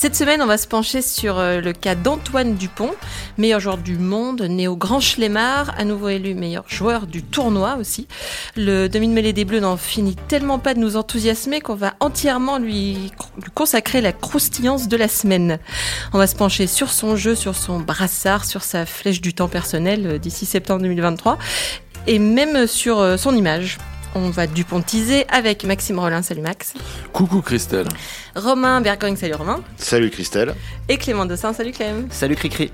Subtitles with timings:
[0.00, 2.92] Cette semaine, on va se pencher sur euh, le cas d'Antoine Dupont,
[3.36, 7.76] meilleur joueur du monde, né au Grand Schlemar, à nouveau élu meilleur joueur du tournoi
[7.78, 8.08] aussi.
[8.56, 13.12] Le demi-mêlée des Bleus n'en finit tellement pas de nous enthousiasmer qu'on va entièrement lui,
[13.36, 15.58] lui consacrer la croustillance de la semaine.
[16.14, 19.48] On va se pencher sur son jeu, sur son brassard, sur sa flèche du temps
[19.48, 21.36] personnel euh, d'ici septembre 2023
[22.06, 23.76] et même sur euh, son image.
[24.14, 26.74] On va dupontiser avec Maxime Rollin, salut Max.
[27.12, 27.86] Coucou Christelle.
[28.34, 29.62] Romain Bergogne, salut Romain.
[29.76, 30.54] Salut Christelle.
[30.88, 32.08] Et Clément Dossin, salut Clem.
[32.10, 32.72] Salut Cricri.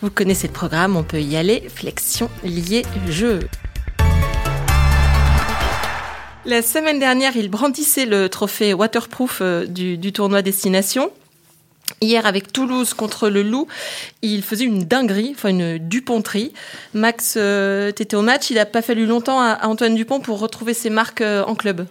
[0.00, 1.68] Vous connaissez le programme, on peut y aller.
[1.74, 3.40] Flexion, lié, jeu.
[6.44, 11.10] La semaine dernière, il brandissait le trophée waterproof euh, du, du tournoi Destination.
[12.00, 13.68] Hier, avec Toulouse contre le Loup,
[14.22, 16.52] il faisait une dinguerie, enfin une duponterie.
[16.94, 20.38] Max, euh, t'étais au match, il n'a pas fallu longtemps à, à Antoine Dupont pour
[20.40, 21.86] retrouver ses marques euh, en club.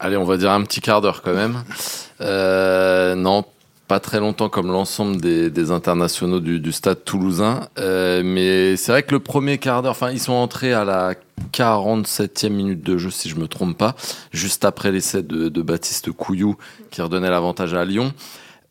[0.00, 1.62] Allez, on va dire un petit quart d'heure quand même.
[2.20, 3.44] Euh, non,
[3.88, 7.68] pas très longtemps comme l'ensemble des, des internationaux du, du stade toulousain.
[7.78, 11.14] Euh, mais c'est vrai que le premier quart d'heure, enfin, ils sont entrés à la
[11.52, 13.96] 47e minute de jeu, si je me trompe pas,
[14.32, 16.56] juste après l'essai de, de Baptiste Couillou
[16.90, 18.12] qui redonnait l'avantage à Lyon.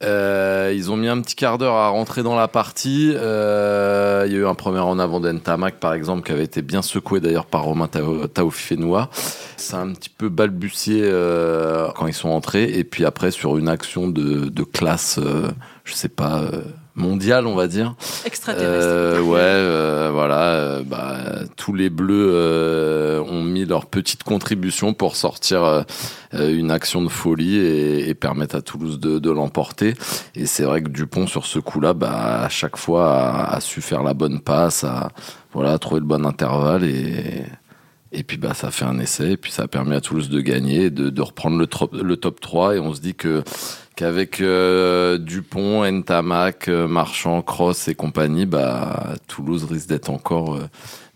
[0.04, 3.14] Euh, ils ont mis un petit quart d'heure à rentrer dans la partie.
[3.16, 6.62] Euh, il y a eu un premier en avant d'Entamac, par exemple, qui avait été
[6.62, 8.28] bien secoué d'ailleurs par Romain Tao-.
[9.58, 12.64] Ça a un petit peu balbutié euh, quand ils sont entrés.
[12.64, 15.52] Et puis après, sur une action de, de classe, euh,
[15.84, 16.62] je sais pas, euh,
[16.96, 17.96] mondiale, on va dire.
[18.26, 18.70] Extraterrestre.
[18.88, 20.42] Euh, ouais, euh, voilà.
[20.56, 21.18] euh, bah,
[21.58, 25.86] tous les Bleus euh, ont mis leur petite contribution pour sortir
[26.34, 29.94] une action de folie et, et permettre à Toulouse de, de l'emporter.
[30.36, 33.82] Et c'est vrai que Dupont, sur ce coup-là, bah, à chaque fois, a, a su
[33.82, 35.10] faire la bonne passe, a
[35.54, 37.44] voilà, trouver le bon intervalle et.
[38.14, 40.30] Et puis bah ça a fait un essai et puis ça a permis à Toulouse
[40.30, 43.42] de gagner, de, de reprendre le, trop- le top 3 et on se dit que
[44.02, 50.68] qu'avec euh, Dupont, Ntamak, euh, Marchand, Cross et compagnie, bah Toulouse risque d'être encore euh,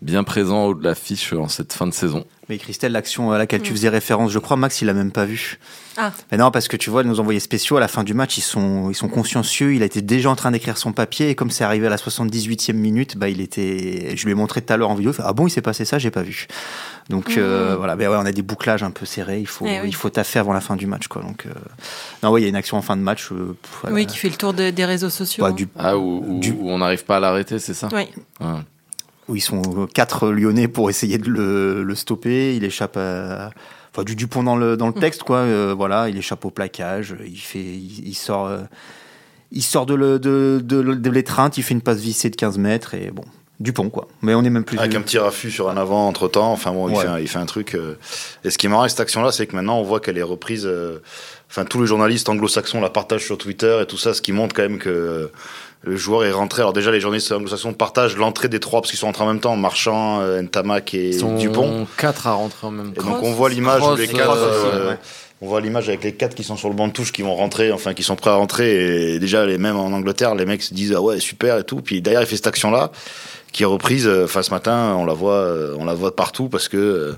[0.02, 2.24] bien présent au de l'affiche en cette fin de saison.
[2.48, 5.24] Mais Christelle, l'action à laquelle tu faisais référence, je crois, Max, il l'a même pas
[5.24, 5.58] vue.
[5.96, 6.12] Ah.
[6.30, 8.42] Mais non, parce que tu vois, nos envoyés spéciaux, à la fin du match, ils
[8.42, 9.74] sont, ils sont consciencieux.
[9.74, 11.28] Il a été déjà en train d'écrire son papier.
[11.30, 14.62] Et comme c'est arrivé à la 78e minute, bah, il était, je lui ai montré
[14.62, 15.10] tout à l'heure en vidéo.
[15.10, 16.46] il fait, ah bon, il s'est passé ça, j'ai pas vu.
[17.08, 17.96] Donc, euh, voilà.
[17.96, 19.40] Mais ouais, on a des bouclages un peu serrés.
[19.40, 19.88] Il faut, Eh oui.
[19.88, 21.22] il faut taffer avant la fin du match, quoi.
[21.22, 21.50] Donc, euh,
[22.22, 23.32] non, ouais, il y a une action en fin de match.
[23.32, 23.92] euh, pff.
[23.92, 25.42] Oui, qui fait le tour de- des réseaux sociaux.
[25.44, 25.54] Ouais, hein.
[25.54, 27.88] du, Ah où, où- Du- où on n'arrive pas à l'arrêter, c'est ça?
[27.92, 28.06] Oui.
[28.40, 28.60] Ouais.
[29.28, 32.54] Où ils sont quatre Lyonnais pour essayer de le, le stopper.
[32.56, 33.50] Il échappe à,
[33.92, 35.38] enfin, du Dupont dans le, dans le texte, quoi.
[35.38, 37.14] Euh, voilà, il échappe au plaquage.
[37.26, 38.58] Il fait, il, il sort, euh,
[39.52, 41.58] il sort de, le, de, de, de l'étreinte.
[41.58, 43.24] Il fait une passe vissée de 15 mètres et bon,
[43.58, 44.06] Dupont, quoi.
[44.22, 44.78] Mais on est même plus.
[44.78, 46.52] Avec un petit raffut sur un avant entre temps.
[46.52, 47.74] Enfin bon, il, fait un, il fait un truc.
[47.74, 47.94] euh,
[48.44, 50.22] Et ce qui est marrant avec cette action-là, c'est que maintenant on voit qu'elle est
[50.22, 50.66] reprise.
[50.66, 50.98] euh,
[51.48, 54.52] Enfin, tous les journalistes anglo-saxons la partagent sur Twitter et tout ça, ce qui montre
[54.54, 55.28] quand même que euh,
[55.86, 56.62] le joueur est rentré.
[56.62, 59.40] Alors déjà, les journalistes anglo-saxons partagent l'entrée des trois parce qu'ils sont rentrés en même
[59.40, 61.86] temps, Marchand, euh, Ntamak et Ils sont Dupont.
[61.96, 63.06] quatre à rentrer en même Et temps.
[63.06, 64.30] donc on voit l'image où Cross, les euh, quatre.
[64.32, 64.98] aussi, euh, ouais.
[65.42, 67.34] On voit l'image avec les quatre qui sont sur le banc de touche qui vont
[67.34, 69.12] rentrer, enfin qui sont prêts à rentrer.
[69.14, 71.76] Et déjà, les mêmes en Angleterre, les mecs se disent ah ouais super et tout.
[71.82, 72.90] Puis derrière, il fait cette action là
[73.52, 74.06] qui est reprise.
[74.06, 77.12] euh, Enfin ce matin, on la voit, euh, on la voit partout parce que euh,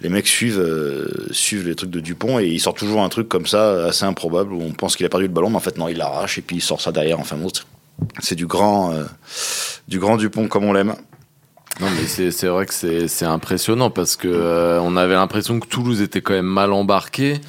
[0.00, 3.28] les mecs suivent euh, suivent les trucs de Dupont et il sort toujours un truc
[3.28, 5.78] comme ça assez improbable où on pense qu'il a perdu le ballon, mais en fait
[5.78, 7.20] non, il l'arrache et puis il sort ça derrière.
[7.20, 7.62] Enfin bon, c'est-
[8.20, 9.04] c'est du grand euh,
[9.88, 10.94] du grand Dupont comme on l'aime.
[11.80, 15.66] Non, mais c'est vrai que c'est c'est impressionnant parce que euh, on avait l'impression que
[15.66, 17.40] Toulouse était quand même mal embarqué.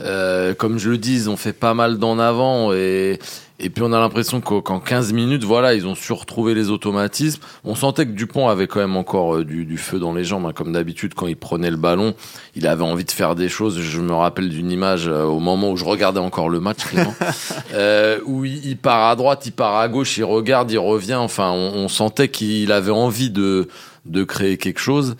[0.00, 3.18] Euh, comme je le dis, ils ont fait pas mal d'en avant et
[3.60, 7.40] et puis on a l'impression qu'en 15 minutes, voilà, ils ont su retrouver les automatismes.
[7.64, 10.46] On sentait que Dupont avait quand même encore euh, du, du feu dans les jambes,
[10.46, 12.14] hein, comme d'habitude quand il prenait le ballon,
[12.56, 13.80] il avait envie de faire des choses.
[13.80, 17.14] Je me rappelle d'une image euh, au moment où je regardais encore le match, Clément,
[17.74, 21.14] euh, où il, il part à droite, il part à gauche, il regarde, il revient.
[21.14, 23.68] Enfin, on, on sentait qu'il avait envie de
[24.04, 25.16] de créer quelque chose.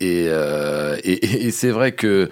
[0.00, 2.28] Et, euh, et, et- et c'est vrai que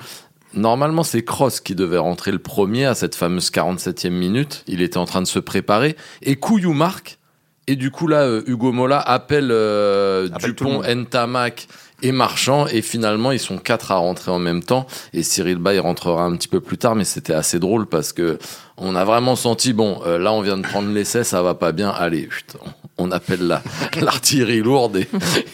[0.54, 4.64] normalement c'est Cross qui devait rentrer le premier à cette fameuse 47e minute.
[4.66, 5.96] Il était en train de se préparer.
[6.22, 7.18] Et Couillou marque.
[7.66, 11.68] Et du coup là, euh, Hugo Mola appelle, euh, Appelle Dupont, Ntamak
[12.02, 12.66] et Marchand.
[12.66, 14.86] Et finalement ils sont quatre à rentrer en même temps.
[15.12, 18.38] Et Cyril Bay rentrera un petit peu plus tard mais c'était assez drôle parce que
[18.76, 21.70] on a vraiment senti bon euh, là on vient de prendre l'essai ça va pas
[21.72, 21.90] bien.
[21.90, 22.58] Allez putain,
[22.98, 23.62] on appelle la
[24.00, 24.96] l'artillerie lourde.
[24.96, 25.08] Et,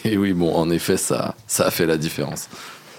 [0.05, 2.49] et oui bon en effet ça ça a fait la différence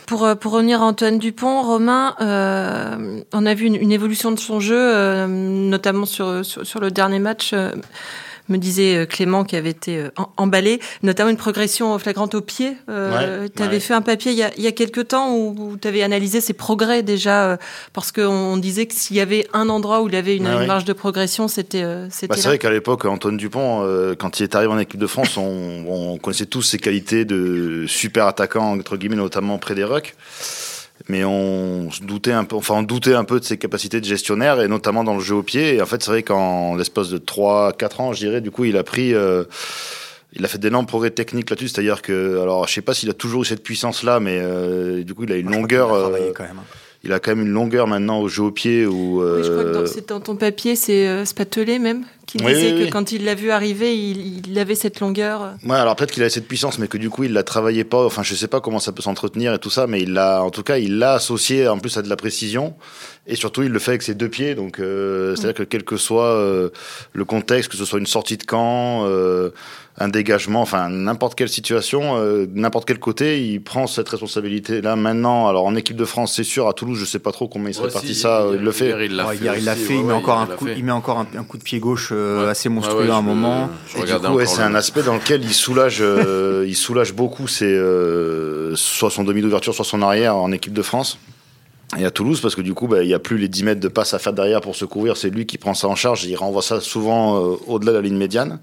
[0.08, 4.31] Pour, euh, pour revenir à Antoine Dupont, Romain, euh, on a vu une, une évolution
[4.32, 7.50] de son jeu, euh, notamment sur, sur, le dernier match.
[7.52, 7.72] euh,
[8.49, 12.77] me disait euh, Clément qui avait été euh, emballé, notamment une progression flagrante au pied.
[12.89, 15.77] Euh, tu avais fait un papier il y a, il y a quelques temps où,
[15.81, 17.56] tu avais analysé ses progrès déjà, euh,
[17.93, 20.93] parce qu'on disait que s'il y avait un endroit où il avait une, marge de
[20.93, 21.83] progression, c'était.
[21.83, 23.87] Bah, c'est vrai qu'à l'époque, Antoine Dupont,
[24.19, 27.85] quand il est arrivé en équipe de France, on, on connaissait tous ses qualités de
[27.87, 30.15] super attaquant, entre guillemets, notamment près des rucks
[31.08, 34.05] mais on se doutait un peu, enfin on doutait un peu de ses capacités de
[34.05, 35.76] gestionnaire et notamment dans le jeu au pied.
[35.76, 38.76] Et en fait, c'est vrai qu'en l'espace de 3-4 ans, je dirais, du coup, il
[38.76, 39.44] a pris, euh,
[40.34, 41.69] il a fait d'énormes progrès techniques là-dessus.
[41.69, 45.14] C'est-à-dire que, alors, je sais pas s'il a toujours eu cette puissance-là, mais euh, du
[45.14, 45.93] coup, il a une longueur.
[45.93, 46.58] Euh, quand même.
[46.58, 48.85] Hein il a quand même une longueur maintenant au jeu au pied.
[48.85, 52.73] Où, Oui, je crois que c'est dans ton papier, c'est euh, Spatelet même, qui disait
[52.73, 55.55] que quand il l'a vu arriver, il, avait cette longueur.
[55.65, 58.05] Ouais, alors peut-être qu'il avait cette puissance, mais que du coup, il la travaillait pas.
[58.05, 60.50] Enfin, je sais pas comment ça peut s'entretenir et tout ça, mais il l'a, en
[60.50, 62.75] tout cas, il l'a associé en plus à de la précision.
[63.29, 64.55] Et surtout, il le fait avec ses deux pieds.
[64.56, 66.71] Donc, euh, c'est-à-dire que quel que soit euh,
[67.12, 69.05] le contexte, que ce soit une sortie de camp,
[70.00, 74.81] un dégagement, enfin n'importe quelle situation, euh, n'importe quel côté, il prend cette responsabilité.
[74.81, 76.69] Là maintenant, alors en équipe de France, c'est sûr.
[76.69, 78.47] À Toulouse, je sais pas trop comment il serait parti ça.
[78.53, 79.06] Il, le fait.
[79.06, 79.27] il l'a
[79.75, 79.97] fait.
[79.97, 82.69] Il, met encore un coup, il met encore un, coup de pied gauche euh, assez
[82.69, 83.71] monstrueux à un moment.
[83.97, 87.77] et du coup, c'est un aspect dans lequel il soulage, euh, il soulage beaucoup ses,
[88.75, 91.19] soit son demi d'ouverture, soit son arrière en équipe de France.
[91.99, 93.81] Et à Toulouse, parce que du coup, bah, il n'y a plus les 10 mètres
[93.81, 96.25] de passe à faire derrière pour se couvrir, c'est lui qui prend ça en charge,
[96.25, 98.61] il renvoie ça souvent au-delà de la ligne médiane.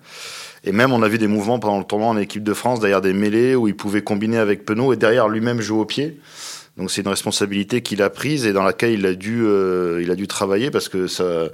[0.66, 3.02] Et même, on a vu des mouvements pendant le tournoi en équipe de France, derrière
[3.02, 6.20] des mêlées, où il pouvait combiner avec Penaud et derrière lui-même jouer au pied.
[6.78, 10.12] Donc c'est une responsabilité qu'il a prise et dans laquelle il a dû, euh, il
[10.12, 11.50] a dû travailler parce que ça,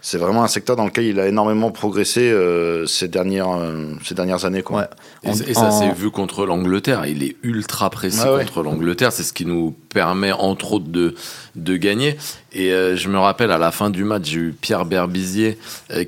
[0.00, 4.14] c'est vraiment un secteur dans lequel il a énormément progressé euh, ces dernières, euh, ces
[4.14, 4.62] dernières années.
[4.62, 4.88] Quoi.
[5.24, 5.32] Ouais.
[5.46, 7.06] Et, ça s'est vu contre l'Angleterre.
[7.06, 9.12] Il est ultra précis contre l'Angleterre.
[9.12, 11.14] C'est ce qui nous permet entre autres de,
[11.56, 12.16] de gagner.
[12.52, 15.58] Et je me rappelle à la fin du match, j'ai eu Pierre Berbizier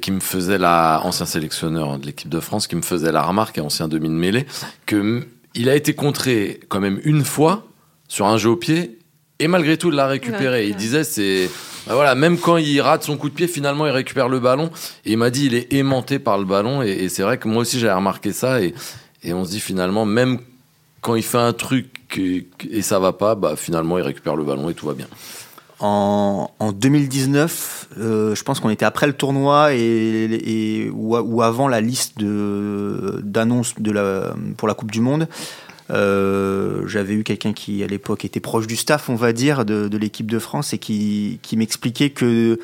[0.00, 3.59] qui me faisait la, ancien sélectionneur de l'équipe de France, qui me faisait la remarque,
[3.59, 4.47] et ancien demi de mêlée,
[4.87, 7.67] que il a été contré quand même une fois
[8.09, 8.99] sur un jeu au pied
[9.43, 10.69] et malgré tout il l'a récupéré.
[10.69, 11.50] il disait c'est
[11.87, 14.71] bah voilà même quand il rate son coup de pied finalement il récupère le ballon
[15.05, 17.62] et il m'a dit il est aimanté par le ballon et, c'est vrai que moi
[17.62, 18.73] aussi j'avais remarqué ça et,
[19.25, 20.39] et on se dit finalement même
[21.00, 22.19] quand il fait un truc
[22.71, 25.09] et, ça va pas bah finalement il récupère le ballon et tout va bien.
[25.81, 31.43] En, en 2019, euh, je pense qu'on était après le tournoi et, et ou, ou,
[31.43, 35.27] avant la liste d'annonces de la, pour la Coupe du Monde.
[35.93, 39.97] Euh, j'avais eu quelqu'un qui, à l'époque, était proche du staff, on va dire, de,
[39.97, 42.59] l'équipe de France et qui, m'expliquait que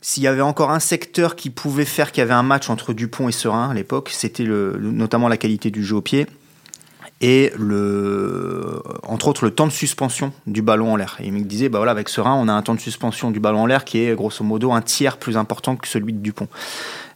[0.00, 2.92] s'il y avait encore un secteur qui pouvait faire qu'il y avait un match entre
[2.92, 6.26] Dupont et Serein à l'époque, c'était notamment la qualité du jeu au pied
[7.20, 11.16] et le, entre autres le temps de suspension du ballon en l'air.
[11.20, 13.40] Et il me disait, bah voilà, avec Serein, on a un temps de suspension du
[13.40, 16.48] ballon en l'air qui est grosso modo un tiers plus important que celui de Dupont.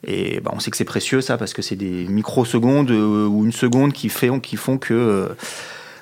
[0.04, 3.44] Et bah, on sait que c'est précieux ça parce que c'est des microsecondes euh, ou
[3.44, 5.28] une seconde qui, fait, qui font que euh,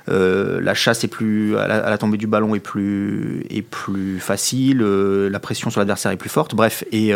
[0.08, 4.78] euh, la chasse est plus à la, tombée du ballon est plus est plus facile,
[4.80, 6.54] la pression sur l'adversaire est plus forte.
[6.54, 7.12] Bref, et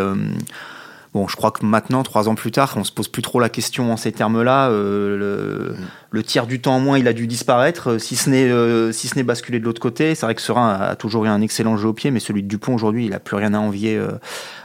[1.14, 3.48] Bon, je crois que maintenant, trois ans plus tard, on se pose plus trop la
[3.48, 4.68] question en ces termes-là.
[4.68, 5.76] le,
[6.24, 9.22] tiers du temps en moins, il a dû disparaître, si ce n'est si ce n'est
[9.22, 10.16] basculé de l'autre côté.
[10.16, 12.48] C'est vrai que Serein a, toujours eu un excellent jeu au pied, mais celui de
[12.48, 14.00] Dupont aujourd'hui, il a plus rien à envier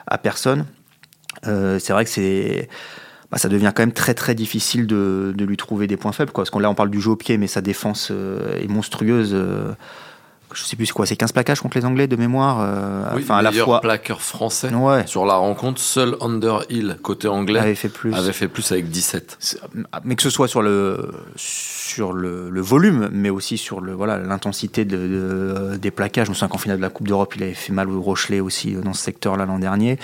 [0.08, 0.66] à personne.
[1.48, 2.70] Euh, c'est vrai que c'est
[3.32, 6.32] bah, ça devient quand même très très difficile de, de lui trouver des points faibles.
[6.32, 6.44] Quoi.
[6.44, 9.36] Parce qu'on là on parle du jeu au pied, mais sa défense euh, est monstrueuse.
[10.52, 13.14] Euh, je sais plus c'est quoi, c'est 15 plaquages contre les Anglais de mémoire.
[13.16, 15.06] oui, enfin, à la fois plaqueur français ouais.
[15.08, 15.80] sur la rencontre.
[15.80, 19.60] Seul Underhill côté anglais avait fait plus, avait fait plus avec 17.
[20.04, 24.18] Mais que ce soit sur le sur le, le volume, mais aussi sur le voilà
[24.18, 26.26] l'intensité de, des plaquages.
[26.26, 28.40] Je me souviens qu'en finale de la Coupe d'Europe, il avait fait mal au Rochelet
[28.40, 29.98] aussi dans ce secteur-là l'an dernier.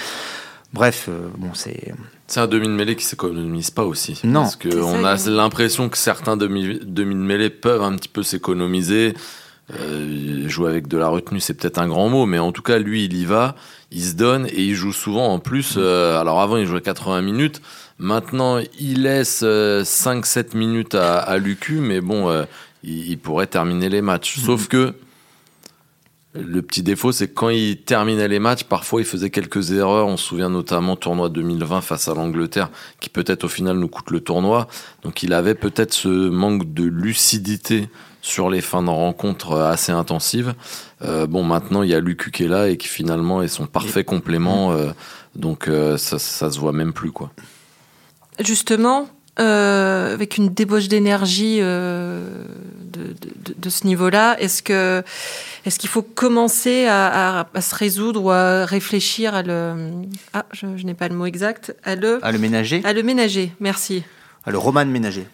[0.75, 1.93] Bref, euh, bon, c'est.
[2.27, 4.19] C'est un demi de mêlée qui s'économise pas aussi.
[4.25, 4.41] Non.
[4.41, 9.13] Parce qu'on a l'impression que certains demi, demi de mêlée peuvent un petit peu s'économiser.
[9.73, 12.77] Euh, jouer avec de la retenue, c'est peut-être un grand mot, mais en tout cas,
[12.77, 13.55] lui, il y va,
[13.91, 15.75] il se donne et il joue souvent en plus.
[15.77, 17.61] Euh, alors avant, il jouait 80 minutes.
[17.97, 22.45] Maintenant, il laisse 5-7 minutes à, à Lucu, mais bon,
[22.83, 24.37] il, pourrait terminer les matchs.
[24.39, 24.67] Sauf mhm.
[24.67, 24.93] que
[26.35, 30.07] le petit défaut, c'est que quand il terminait les matchs, parfois il faisait quelques erreurs.
[30.07, 32.69] On se souvient notamment tournoi 2020 face à l'Angleterre,
[32.99, 34.67] qui peut-être au final nous coûte le tournoi.
[35.03, 37.89] Donc il avait peut-être ce manque de lucidité
[38.25, 40.55] sur les fins de rencontre assez intensives.
[41.03, 43.67] Euh, bon, maintenant il y a Lucu qui est là et qui finalement est son
[43.67, 44.71] parfait complément.
[44.71, 44.91] Euh,
[45.35, 47.29] donc euh, ça, ça se voit même plus quoi.
[48.39, 52.21] Justement, avec une débauche d'énergie de,
[53.57, 55.03] de, ce niveau-là, est-ce que
[55.65, 59.75] Est-ce qu'il faut commencer à, à- à se résoudre ou à réfléchir à le.
[60.33, 61.75] Ah, je, je n'ai pas le mot exact.
[61.83, 63.51] À le, Ah, le ménager à le ménager.
[63.59, 64.03] Merci.
[64.45, 65.27] Ah, Le Roman ménager.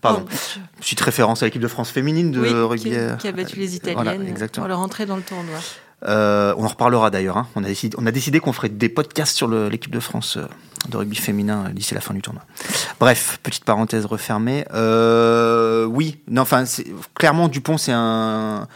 [0.00, 0.24] Pardon.
[0.30, 2.90] Oh, Petite référence à l'équipe de France féminine de oui, rugby.
[2.90, 4.64] qui, euh, qui a battu les Italiennes Voilà, exactement.
[4.64, 5.58] pour leur entrée dans le tournoi.
[6.06, 7.36] Euh, on en reparlera d'ailleurs.
[7.38, 7.48] hein.
[7.56, 10.44] On, a décidé, on a décidé qu'on ferait des podcasts sur l'équipe de France euh,
[10.88, 12.42] de rugby féminin euh, d'ici la fin du tournoi.
[13.00, 14.64] Bref, petite parenthèse refermée.
[14.74, 16.62] Euh, oui, non, enfin,
[17.14, 18.68] clairement, Dupont, c'est un.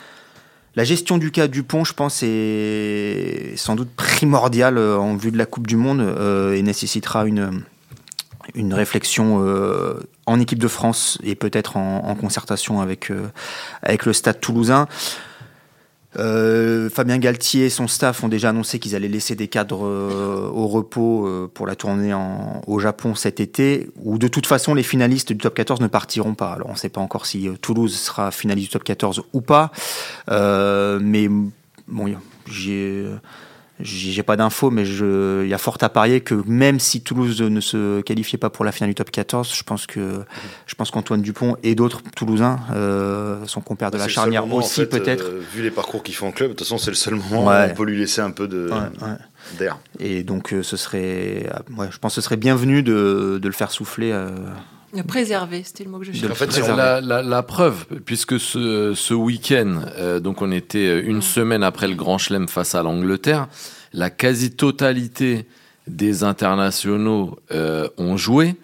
[0.75, 5.38] La gestion du cas Dupont, je pense, est sans doute primordiale euh, en vue de
[5.38, 7.62] la Coupe du Monde euh, et nécessitera une,
[8.55, 13.29] une réflexion euh, en équipe de France et peut-être en, concertation avec, euh,
[13.83, 14.87] avec le stade toulousain.
[16.19, 20.50] Euh, Fabien Galtier et son staff ont déjà annoncé qu'ils allaient laisser des cadres euh,
[20.52, 22.14] au repos pour la tournée
[22.67, 26.35] au Japon cet été, où de toute façon les finalistes du top 14 ne partiront
[26.35, 26.52] pas.
[26.52, 29.73] Alors on ne sait pas encore si Toulouse sera finaliste du top 14 ou pas,
[30.29, 31.29] mais
[31.88, 32.14] bon,
[32.47, 33.07] j'ai
[33.83, 37.61] j'ai pas d'infos, mais il y a fort à parier que même si Toulouse ne
[37.61, 40.21] se qualifiait pas pour la finale du top 14, je pense que
[40.67, 44.57] je pense qu'Antoine Dupont et d'autres Toulousains, euh, son compère de C'est la charnière moment,
[44.57, 45.25] en aussi fait, peut-être.
[45.25, 47.47] euh, vu les parcours qu'ils font en club, de toute façon, c'est le seul moment
[47.47, 47.67] Ouais.
[47.69, 49.17] où on peut lui laisser un peu de Ouais, ouais.
[49.59, 49.79] d'air.
[49.99, 53.49] Et donc, euh, ce serait, euh, ouais, je pense que ce serait bienvenu de, de
[53.49, 54.12] le faire souffler.
[54.96, 56.30] Euh, préserver, c'était le mot que je cherchais.
[56.30, 61.00] En fait, C'est la, la- la preuve, puisque ce, ce week-end, euh, donc on était
[61.00, 63.49] une semaine après le Grand Chelem face à l'Angleterre,
[63.92, 65.46] la quasi-totalité
[65.88, 68.54] des internationaux euh, ont joué,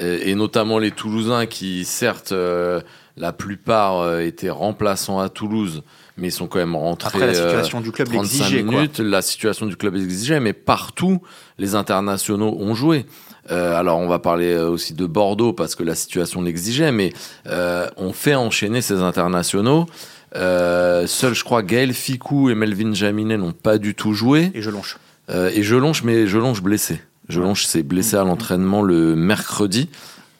[0.00, 2.80] euh, et notamment les Toulousains qui, certes, euh,
[3.16, 5.82] la plupart euh, étaient remplaçants à Toulouse,
[6.16, 7.08] mais ils sont quand même rentrés.
[7.22, 8.62] Après, la euh, situation du club 35 l'exigeait.
[8.64, 8.72] quoi.
[8.74, 11.20] minutes, la situation du club exigeait, mais partout,
[11.58, 13.04] les internationaux ont joué.
[13.50, 17.12] Euh, alors, on va parler euh, aussi de Bordeaux parce que la situation l'exigeait, mais
[17.46, 19.86] euh, on fait enchaîner ces internationaux.
[20.34, 24.50] Euh, seuls, je crois, Gaël Ficou et Melvin Jaminet n'ont pas du tout joué.
[24.54, 24.96] Et je longe.
[25.30, 27.00] Euh, et Jelonche, mais Jelonche blessé.
[27.28, 29.88] Jelonche s'est blessé à l'entraînement le mercredi.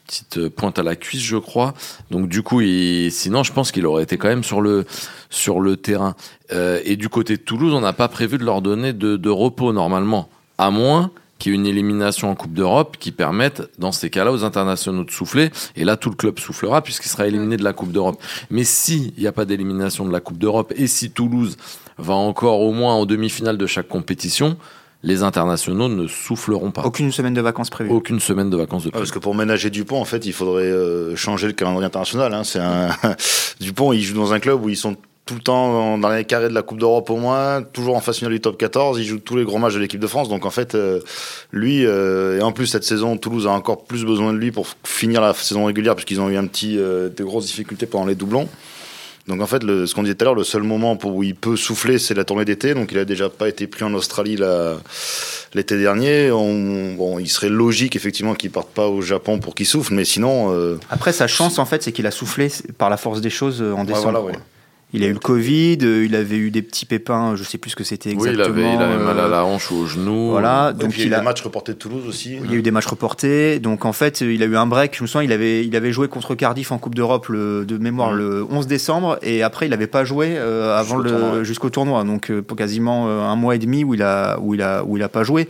[0.07, 1.75] Petite euh, pointe à la cuisse, je crois.
[2.11, 3.11] Donc du coup, il...
[3.13, 4.85] sinon, je pense qu'il aurait été quand même sur le
[5.31, 6.15] sur le terrain.
[6.53, 9.31] Euh, et du côté de Toulouse, on n'a pas prévu de leur donner de, de
[9.31, 10.29] repos normalement,
[10.59, 11.11] à moins
[11.43, 15.05] qu'il y ait une élimination en Coupe d'Europe qui permette, dans ces cas-là, aux internationaux
[15.05, 15.51] de souffler.
[15.77, 18.23] Et là, tout le club soufflera puisqu'il sera éliminé de la Coupe d'Europe.
[18.51, 21.57] Mais s'il n'y a pas d'élimination de la Coupe d'Europe et si Toulouse
[21.99, 24.57] va encore au moins en demi-finale de chaque compétition,
[25.03, 26.83] les internationaux ne souffleront pas.
[26.83, 27.91] Aucune semaine de vacances prévue.
[27.91, 28.99] Aucune semaine de vacances de Ouais, plus.
[29.01, 32.33] parce que pour ménager Dupont, en fait, il faudrait euh, changer le calendrier international.
[32.35, 32.45] Hein.
[32.45, 32.91] C'est un
[33.61, 36.49] Dupont, il joue dans un club où ils sont tout le temps dans les carrés
[36.49, 38.99] de la Coupe d'Europe au moins, toujours en phase finale du top 14.
[38.99, 40.29] Il joue tous les gros matchs de l'équipe de France.
[40.29, 41.01] Donc en fait, euh,
[41.53, 44.67] lui euh, et en plus cette saison, Toulouse a encore plus besoin de lui pour
[44.85, 48.17] finir la saison régulière puisqu'ils ont eu un petit euh, de grosses difficultés pendant les
[48.17, 48.49] doublons.
[49.29, 51.23] Donc en fait, le, ce qu'on disait tout à l'heure, le seul moment pour où
[51.23, 52.75] il peut souffler, c'est la tournée d'été.
[52.75, 54.37] Donc il a déjà pas été pris en Australie
[55.55, 56.33] l'été dernier.
[56.33, 60.05] On, bon, il serait logique effectivement qu'il parte pas au Japon pour qu'il souffle, mais
[60.05, 63.31] sinon, euh, Après, sa chance, en fait, c'est qu'il a soufflé par la force des
[63.31, 64.03] choses euh, en ouais, décembre.
[64.03, 64.31] voilà, quoi.
[64.33, 64.39] ouais.
[64.95, 67.71] Il a eu le Covid, euh, il avait eu des petits pépins, je sais plus
[67.71, 68.57] ce que c'était Oui, exactement.
[68.59, 70.31] il avait, il avait mal à euh, la hanche ou au genou.
[70.33, 72.37] Voilà, Donc il y a eu des matchs reportés de Toulouse aussi.
[72.45, 73.59] il y a eu des matchs reportés.
[73.59, 74.95] Donc en fait, il a eu un break.
[74.97, 77.79] Je me souviens, il avait, il avait joué contre Cardiff en Coupe d'Europe le- de
[77.79, 78.19] mémoire Mhm.
[78.19, 81.71] le 11 décembre et après il n'avait pas joué euh, avant Jusqu'au le tournoi, jusqu'au
[81.71, 82.05] tournoi.
[82.05, 84.85] Donc euh, pour quasiment euh, un mois et demi où il a où il a
[84.85, 85.49] où il a pas joué.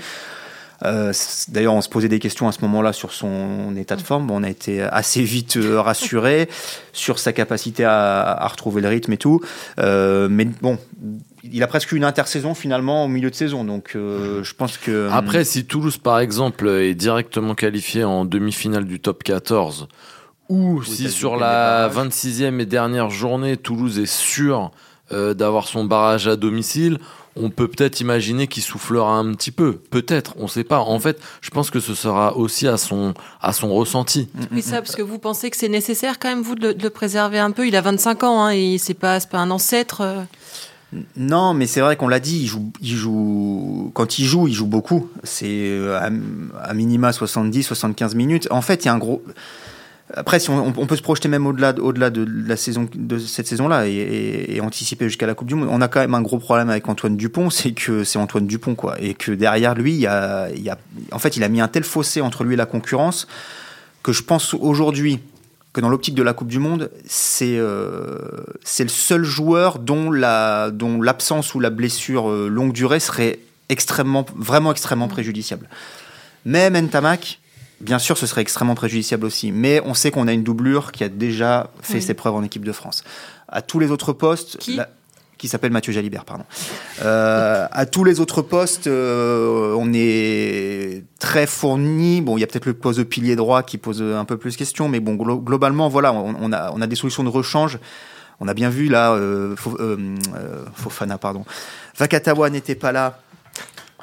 [0.84, 1.12] Euh,
[1.48, 4.26] D'ailleurs, on se posait des questions à ce moment-là sur son état de forme.
[4.26, 6.48] Bon, on a été assez vite euh, rassuré
[6.92, 9.40] sur sa capacité à, à retrouver le rythme et tout.
[9.78, 10.78] Euh, mais bon,
[11.44, 13.64] il a presque eu une intersaison finalement au milieu de saison.
[13.64, 18.84] Donc, euh, je pense que Après, si Toulouse, par exemple, est directement qualifié en demi-finale
[18.84, 19.88] du top 14,
[20.48, 22.10] ou si sur la des barrages.
[22.10, 24.70] 26e et dernière journée, Toulouse est sûr
[25.12, 26.98] euh, d'avoir son barrage à domicile,
[27.36, 29.72] on peut peut-être imaginer qu'il soufflera un petit peu.
[29.90, 30.80] Peut-être, on ne sait pas.
[30.80, 34.28] En fait, je pense que ce sera aussi à son, à son ressenti.
[34.52, 36.82] Oui, ça, parce que vous pensez que c'est nécessaire quand même, vous, de le, de
[36.82, 37.66] le préserver un peu?
[37.66, 40.02] Il a 25 ans, hein, et c'est pas, c'est pas un ancêtre.
[40.02, 40.22] euh.
[41.16, 44.52] Non, mais c'est vrai qu'on l'a dit, il joue, il joue, quand il joue, il
[44.52, 45.08] joue beaucoup.
[45.24, 46.10] C'est euh, à,
[46.68, 48.46] à minima 70, 75 minutes.
[48.50, 49.22] En fait, il y a un gros.
[50.14, 53.46] Après, si on, on peut se projeter même au-delà, au-delà de la saison, de cette
[53.46, 55.68] saison-là et, et- et anticiper jusqu'à la Coupe du Monde.
[55.70, 58.74] On a quand même un gros problème avec Antoine Dupont, c'est que c'est Antoine Dupont,
[58.74, 60.76] quoi, et que derrière lui, il y a, il y a,
[61.12, 63.26] en fait, il a mis un tel fossé entre lui et la concurrence
[64.02, 65.20] que je pense aujourd'hui
[65.72, 68.18] que dans l'optique de la Coupe du Monde, c'est euh,
[68.62, 73.38] c'est le seul joueur dont la dont l'absence ou la blessure euh, longue durée serait
[73.70, 75.68] extrêmement vraiment extrêmement préjudiciable.
[76.44, 77.38] Même Ntamak,
[77.82, 79.52] bien sûr, ce serait extrêmement préjudiciable aussi.
[79.52, 82.02] Mais on sait qu'on a une doublure qui a déjà fait Oui.
[82.02, 83.04] ses preuves en équipe de France.
[83.48, 84.88] À tous les autres postes, Qui la-
[85.38, 86.44] qui s'appelle Mathieu Jalibert, pardon.
[87.04, 92.20] Euh, à tous les autres postes, euh, on est très fourni.
[92.20, 94.52] Bon, il y a peut-être le poste de pilier droit qui pose un peu plus
[94.52, 97.28] de questions, mais bon, glo- globalement, voilà, on, on a, on a des solutions de
[97.28, 97.80] rechange.
[98.38, 100.16] On a bien vu là, euh, euh,
[100.74, 101.44] Fofana, pardon.
[101.98, 103.18] Vakatawa n'était pas là.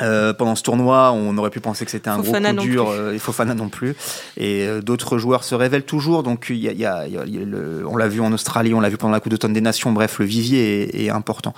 [0.01, 2.85] Euh, pendant ce tournoi, on aurait pu penser que c'était un Fofana gros coup dur,
[2.89, 2.93] plus.
[2.97, 3.95] euh, et Fofana non plus.
[4.37, 6.23] Et euh, d'autres joueurs se révèlent toujours.
[6.23, 7.97] Donc, il y a, il y a- il y a- il y a le- on
[7.97, 9.91] l'a vu en Australie, on l'a vu pendant la Coupe d'automne des Nations.
[9.91, 11.53] Bref, le vivier est, est important.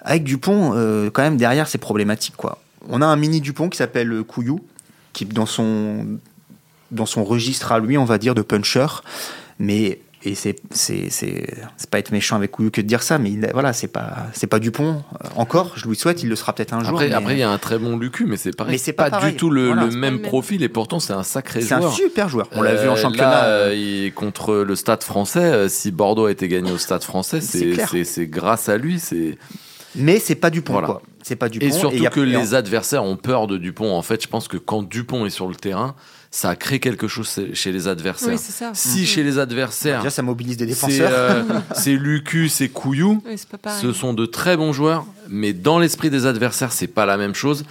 [0.00, 2.36] Avec Dupont, euh, quand même, derrière, c'est problématique.
[2.36, 2.58] Quoi.
[2.88, 4.60] On a un mini Dupont qui s'appelle Couillou,
[5.12, 6.06] qui dans son,
[6.90, 8.86] dans son registre à lui, on va dire, de puncher.
[9.58, 13.18] Mais et c'est c'est c'est c'est pas être méchant avec Couillou que de dire ça,
[13.18, 15.72] mais il, voilà, c'est pas c'est pas Dupont euh, encore.
[15.76, 16.90] Je lui souhaite, il le sera peut-être un jour.
[16.90, 18.72] Après, mais- après, il y a un très bon Lucu, mais c'est pareil.
[18.72, 19.32] Mais c'est pas pareil.
[19.32, 21.92] du tout le, Voilà, même profil, et pourtant, c'est un sacré c'est un joueur.
[21.92, 22.48] super joueur.
[22.52, 23.30] On l'a vu en Euh, championnat.
[23.30, 27.02] Là, euh, il- contre le Stade français, euh, si Bordeaux a été gagné au Stade
[27.04, 28.98] français, C'est grâce à lui.
[28.98, 29.36] C'est
[29.96, 30.86] Mais c'est pas Dupont, Voilà.
[30.88, 31.02] quoi.
[31.22, 31.64] C'est pas Dupont.
[31.66, 33.92] et surtout a- que les adversaires ont peur de Dupont.
[33.94, 35.94] En fait, je pense que quand Dupont est sur le terrain,
[36.34, 38.30] ça crée quelque chose chez les adversaires.
[38.30, 38.72] Oui, c'est ça.
[38.74, 41.10] si chez les adversaires, Déjà, ça mobilise des c'est défenseurs.
[41.12, 41.42] euh,
[41.76, 43.36] c'est Lucu, c'est Couillou, Oui,
[43.80, 47.36] ce sont de très bons joueurs, mais dans l'esprit des adversaires, c'est pas la même
[47.36, 47.64] chose.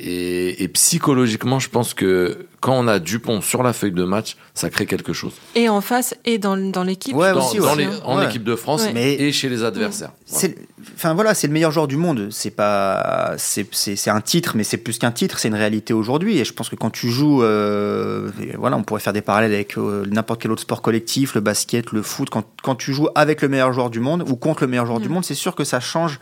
[0.00, 4.36] Et, et psychologiquement, je pense que quand on a Dupont sur la feuille de match,
[4.54, 5.32] ça crée quelque chose.
[5.56, 7.16] Et en face et dans, dans l'équipe.
[7.16, 7.86] Ouais, Dans, aussi, dans ouais.
[7.86, 8.26] les- en Ouais.
[8.26, 8.92] équipe de France Ouais.
[8.94, 10.10] Mais- et chez les adversaires.
[10.24, 10.56] C'est,
[10.94, 12.28] enfin voilà, c'est le meilleur joueur du monde.
[12.30, 13.66] C'est pas, c'est,
[14.08, 15.40] un titre, mais c'est plus qu'un titre.
[15.40, 16.38] C'est une réalité aujourd'hui.
[16.38, 19.76] Et je pense que quand tu joues, euh, voilà, on pourrait faire des parallèles avec
[19.78, 22.30] euh, n'importe quel autre sport collectif, le basket, le foot.
[22.30, 25.00] Quand, quand tu joues avec le meilleur joueur du monde ou contre le meilleur joueur
[25.00, 25.12] du Mm.
[25.12, 26.20] monde, c'est sûr que ça change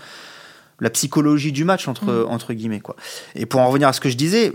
[0.80, 2.26] la psychologie du match entre Mm.
[2.30, 2.96] entre guillemets quoi.
[3.34, 4.52] Et pour en revenir à ce que je disais.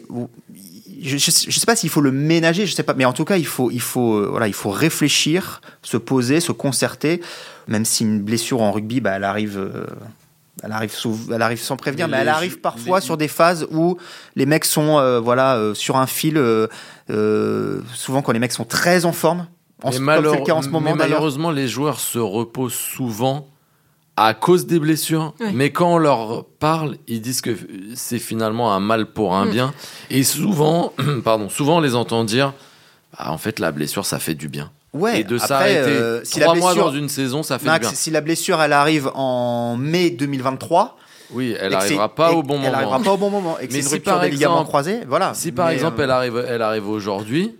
[1.04, 3.14] Je, je, sais- je sais pas s'il faut le ménager, je sais pas, mais en
[3.14, 7.22] tout cas il faut, il faut, euh, voilà, il faut réfléchir, se poser, se concerter,
[7.68, 9.88] même si une blessure en rugby, bah, elle arrive, euh,
[10.62, 13.28] elle arrive, sous- elle arrive sans prévenir, Mais mais, elle arrive parfois les- sur des
[13.28, 13.98] phases où
[14.36, 16.38] les mecs sont, euh, voilà, euh, sur un fil.
[16.38, 16.68] euh,
[17.10, 19.48] euh, souvent quand les mecs sont très en forme,
[19.82, 23.48] en, comme c'est le cas en ce moment mais malheureusement, les joueurs se reposent souvent
[24.26, 25.34] à cause des blessures.
[25.54, 27.52] Mais quand on leur parle, ils disent que
[27.96, 29.52] c'est finalement un mal pour un Mm.
[29.52, 29.74] bien.
[30.10, 32.54] Et souvent, pardon, souvent on les entend dire
[33.18, 34.72] Ah, en fait, la blessure, ça fait du bien.
[34.94, 35.22] Ouais.
[35.22, 37.66] et de après, s'arrêter euh, si la trois mois blessure, dans une saison, ça fait
[37.66, 37.96] Max, du bien.
[37.98, 40.98] si la blessure elle arrive en mai 2023,
[41.34, 42.74] Oui, elle n'arrivera pas au bon elle moment.
[42.76, 43.58] arrivera pas au bon moment.
[43.60, 45.34] Et que Mais c'est une si rupture par des ligaments exemple- croisés, voilà.
[45.34, 47.56] Si par Mais, exemple euh, elle arrive, elle arrive aujourd'hui,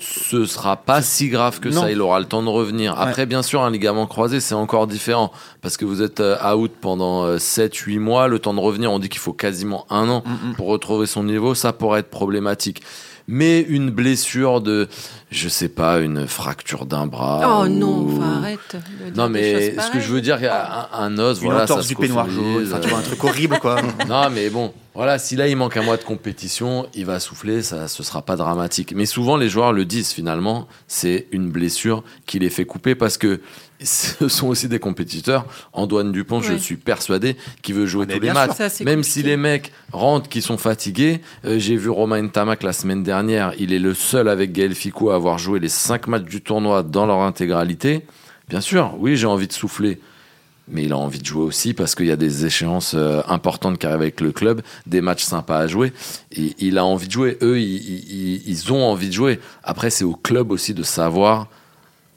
[0.00, 1.82] ce sera pas si grave que Non.
[1.82, 1.90] ça.
[1.90, 2.98] Il aura le temps de revenir.
[2.98, 5.30] Après, bien sûr, un ligament croisé, c'est encore différent
[5.62, 8.28] parce que vous êtes euh, out pendant 7-8 mois.
[8.28, 10.54] Le temps de revenir, on dit qu'il faut quasiment un an Mm, mm.
[10.54, 11.54] pour retrouver son niveau.
[11.54, 12.82] Ça pourrait être problématique.
[13.26, 14.86] Mais une blessure de,
[15.30, 17.60] je sais pas, une fracture d'un bras.
[17.62, 18.76] Oh non, enfin, arrête.
[19.10, 21.46] de Non, mais ce que je veux dire, il y a un, un os, une
[21.46, 23.76] voilà, ça entorse se du peignoir jaune, enfin, tu vois, un truc horrible quoi.
[24.08, 27.62] Non, mais bon, voilà, si là il manque un mois de compétition, il va souffler,
[27.62, 28.92] ça ce sera pas dramatique.
[28.94, 33.18] Mais souvent les joueurs le disent finalement, c'est une blessure qui les fait couper parce
[33.18, 33.40] que
[33.82, 35.46] ce sont aussi des compétiteurs.
[35.72, 38.52] Antoine Dupont, je suis persuadé, qui veut jouer tous les matchs.
[38.56, 39.02] Ça, Même compliqué.
[39.02, 43.52] si les mecs rentrent qui sont fatigués, euh, j'ai vu Romain Tamac la semaine dernière,
[43.58, 46.82] il est le seul avec Gaël Ficou à avoir joué les cinq matchs du tournoi
[46.82, 48.06] dans leur intégralité.
[48.48, 49.98] Bien sûr, oui, j'ai envie de souffler
[50.68, 53.78] mais il a envie de jouer aussi parce qu'il y a des échéances euh, importantes
[53.78, 55.92] qui arrivent avec le club, des matchs sympas à jouer.
[56.32, 57.36] Et il a envie de jouer.
[57.42, 59.40] Eux, ils, ils- ils ont envie de jouer.
[59.62, 61.48] Après, c'est au club aussi de savoir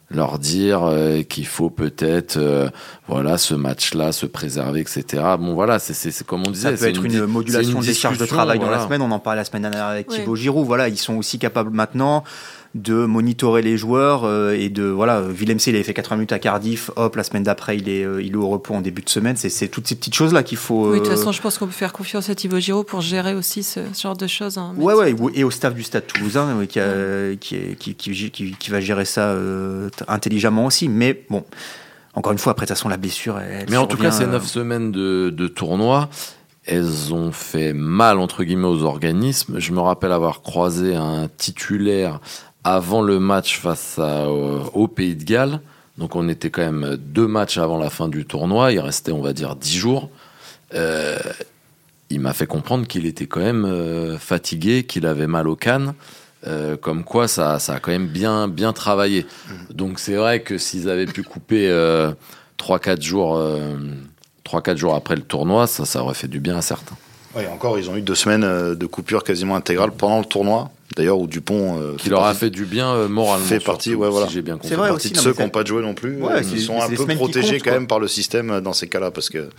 [0.10, 2.69] leur dire euh, qu'il faut peut-être euh,
[3.10, 7.03] voilà ce match-là se préserver etc bon voilà c'est comme on disait Ça peut être
[7.03, 8.86] une modulation des charges de travail dans la voilà.
[8.86, 9.01] semaine.
[9.01, 10.19] On en parlait la semaine dernière avec Ouais.
[10.19, 10.65] Thibaut Giroud.
[10.65, 12.23] Voilà, ils sont aussi capables maintenant
[12.77, 15.21] de monitorer les joueurs euh, et de voilà.
[15.21, 16.91] Willem C, il avait fait 80 minutes à Cardiff.
[16.95, 19.35] Hop, la semaine d'après, il est euh, il est au repos en début de semaine.
[19.35, 20.91] C'est c'est toutes ces petites choses là qu'il faut.
[20.91, 23.01] Oui, de toute euh, façon, je pense qu'on peut faire confiance à Thibaut Giraud pour
[23.01, 24.57] gérer aussi ce, ce genre de choses.
[24.57, 24.73] hein.
[24.77, 27.95] Ouais, ouais, ou- et au staff du Stade Toulousain oui, qui, a- qui, est- qui,
[27.95, 30.87] qui, qui- qui va gérer ça euh, intelligemment aussi.
[30.89, 31.43] Mais bon,
[32.13, 33.39] encore une fois, après, de toute façon, la blessure.
[33.39, 36.09] Elle Mais en tout cas, ces euh, neuf semaines de, de tournoi,
[36.69, 39.57] elles ont fait mal, entre guillemets, aux organismes.
[39.59, 42.19] Je me rappelle avoir croisé un titulaire
[42.75, 45.62] avant le match face à, au, Pays de Galles.
[45.97, 48.71] Donc on était quand même deux matchs avant la fin du tournoi.
[48.71, 50.10] Il restait, on va dire, dix jours.
[50.73, 51.17] Euh,
[52.10, 55.93] il m'a fait comprendre qu'il était quand même euh, fatigué, qu'il avait mal aux cannes.
[56.45, 59.25] Euh, comme quoi, ça, a quand même bien, bien travaillé.
[59.73, 62.12] Donc c'est vrai que s'ils avaient pu couper euh,
[62.60, 63.77] 3-4 jours, euh,
[64.45, 66.95] 3-4 jours après le tournoi, ça, ça aurait fait du bien à certains.
[67.36, 70.71] Oui, encore, ils ont eu deux semaines euh, de coupure quasiment intégrale pendant le tournoi.
[70.95, 71.80] D'ailleurs, où Dupont.
[71.82, 73.45] euh, Qui leur a fait du bien euh, moralement.
[73.45, 74.28] fait partie, surtout, ouais, voilà.
[74.28, 74.69] Si j'ai bien compris.
[74.69, 76.15] C'est vrai aussi, de ceux qui n'ont pas joué non plus.
[76.21, 78.62] Ouais, euh, ils sont un peu qui protégés comptent, quand même par le système euh,
[78.62, 79.50] dans ces cas-là parce que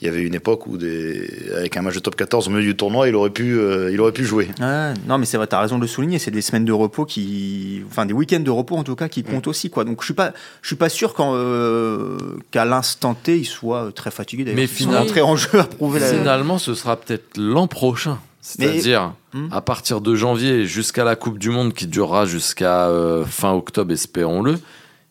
[0.00, 2.62] il y avait une époque où des, avec un match de top 14 au milieu
[2.62, 4.48] du tournoi, il aurait pu, euh, il aurait pu jouer.
[4.60, 6.18] Ouais, non, mais c'est vrai, t'as raison de le souligner.
[6.20, 9.24] C'est des semaines de repos qui, enfin des week-ends de repos en tout cas qui
[9.24, 9.84] comptent aussi, quoi.
[9.84, 12.16] Donc je suis pas, je suis pas sûr euh,
[12.52, 14.44] qu'à l'instant T, il soit très fatigué.
[14.44, 16.06] D'ailleurs, Mais Ils finalement- en jeu à prouver la.
[16.12, 18.18] Finalement, ce sera peut-être l'an prochain.
[18.40, 19.46] C'est-à-dire Hmm.
[19.52, 23.92] à partir de janvier jusqu'à la Coupe du Monde qui durera jusqu'à euh, fin octobre,
[23.92, 24.58] espérons-le,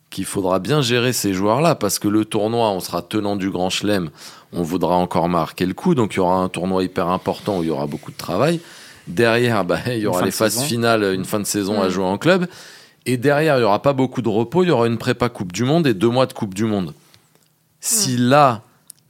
[0.10, 3.70] qu'il faudra bien gérer ces joueurs-là parce que le tournoi, on sera tenant du Grand
[3.70, 4.10] Chelem,
[4.52, 7.63] on voudra encore marquer le coup, donc il y aura un tournoi hyper important où
[7.63, 8.60] il y aura beaucoup de travail.
[9.08, 10.65] Derrière, bah, il y aura les phases saison.
[10.65, 12.46] finales, une fin de saison à jouer en club.
[13.06, 15.54] Et derrière, il y aura pas beaucoup de repos, il y aura une prépa Coupe
[15.54, 16.94] du Monde et deux mois de Coupe du Monde.
[17.80, 18.63] Si là,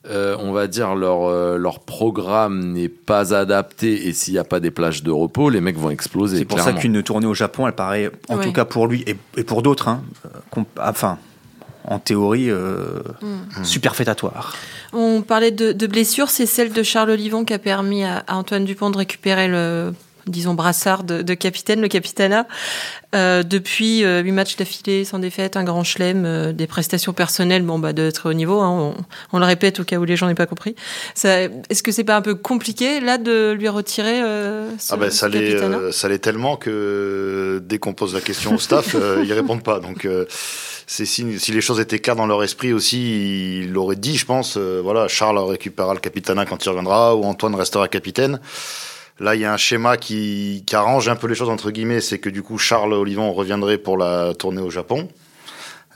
[0.09, 4.43] euh, on va dire, leur, euh, leur programme n'est pas adapté et s'il n'y a
[4.43, 6.37] pas des plages de repos, les mecs vont exploser.
[6.37, 6.75] C'est pour clairement.
[6.75, 8.43] ça qu'une tournée au Japon, elle paraît, en Ouais.
[8.45, 10.01] tout cas pour lui et, et pour d'autres, hein,
[10.81, 11.17] enfin,
[11.85, 13.63] en théorie, euh, Mm.
[13.63, 14.53] superfétatoire.
[14.93, 18.35] On parlait de, de blessures, c'est celle de Charles Olivon qui a permis à, à
[18.35, 19.93] Antoine Dupont de récupérer le
[20.29, 22.47] disons brassard de, de capitaine, le capitana.
[23.15, 27.63] Euh, depuis euh, huit matchs d'affilée sans défaite, un grand chelem, euh, des prestations personnelles,
[27.63, 28.59] bon bah de très haut niveau.
[28.59, 28.93] hein, on,
[29.33, 30.75] on le répète au cas où les gens n'aient pas compris.
[31.23, 35.27] Est-ce que c'est pas un peu compliqué là de lui retirer ce, Ah ce ça
[35.27, 39.63] l'est, capitana ça l'est tellement que dès qu'on pose la question au staff, ils répondent
[39.63, 39.79] pas.
[39.79, 40.07] Donc,
[40.85, 44.25] c'est si, si les choses étaient claires dans leur esprit aussi, ils l'auraient dit, je
[44.25, 44.57] pense.
[44.57, 48.39] voilà, Charles récupérera le capitana quand il reviendra, ou Antoine restera capitaine.
[49.19, 52.01] Là, il y a un schéma qui, qui arrange un peu les choses entre guillemets,
[52.01, 55.09] c'est que du coup, Charles Olivon reviendrait pour la tournée au Japon.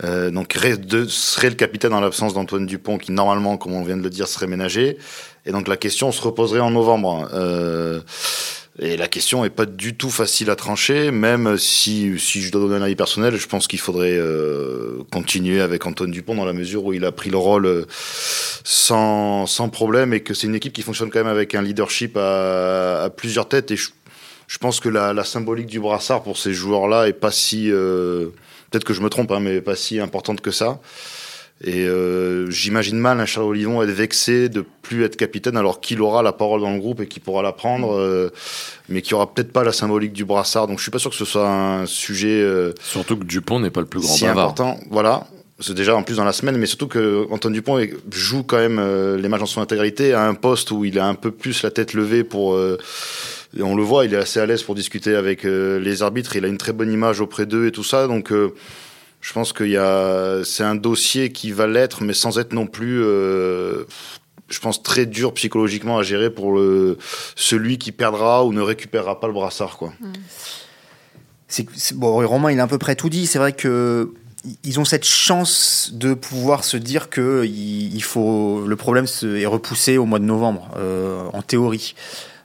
[0.04, 3.96] Euh, donc de- serait le capitaine en l'absence d'Antoine Dupont qui normalement, comme on vient
[3.96, 4.98] de le dire, serait ménagé.
[5.46, 7.30] Et donc la question se reposerait en novembre.
[7.34, 8.02] Euh,
[8.80, 12.62] et la question est pas du tout facile à trancher, même si, si je dois
[12.62, 16.54] donner un avis personnel, je pense qu'il faudrait euh, continuer avec Antoine Dupont dans la
[16.54, 17.86] mesure où il a pris le rôle euh,
[18.64, 22.18] sans, sans problème et que c'est une équipe qui fonctionne quand même avec un leadership
[22.18, 23.70] à, à plusieurs têtes.
[23.70, 23.90] Et je,
[24.48, 28.30] je pense que la, la symbolique du brassard pour ces joueurs-là est pas si, euh,
[28.72, 30.80] peut-être que je me trompe, hein, mais pas si importante que ça.
[31.66, 36.02] Et euh, j'imagine mal un Charles Olivon être vexé de plus être capitaine alors qu'il
[36.02, 38.30] aura la parole dans le groupe et qu'il pourra la prendre, euh,
[38.90, 40.68] mais qui aura peut-être pas la symbolique du brassard.
[40.68, 43.70] Donc je suis pas sûr que ce soit un sujet euh, Surtout que Dupont n'est
[43.70, 44.50] pas le plus grand si bavard.
[44.50, 44.78] important.
[44.92, 45.26] Voilà.
[45.60, 47.80] C'est déjà en plus dans la semaine, mais surtout que Antoine Dupont
[48.12, 48.82] joue quand même
[49.16, 51.72] les matchs dans son intégralité à un poste où il a un peu plus la
[51.72, 52.60] tête levée pour.
[52.60, 56.36] et on le voit, il est assez à l'aise pour discuter avec les arbitres.
[56.36, 58.08] Il a une très bonne image auprès d'eux et tout ça.
[58.08, 58.34] Donc,
[59.24, 62.68] je pense qu'il y a, c'est un dossier qui va l'être, mais sans être non
[62.68, 63.86] plus, euh,
[64.50, 66.60] je pense très dur psychologiquement à gérer pour
[67.36, 69.94] celui qui perdra ou ne récupérera pas le brassard, quoi.
[71.48, 73.26] C'est- bon, Romain, il a à peu près tout dit.
[73.26, 74.12] C'est vrai que
[74.64, 79.46] ils ont cette chance de pouvoir se dire que il, il faut le problème est
[79.46, 81.96] repoussé au mois de novembre, euh, en théorie.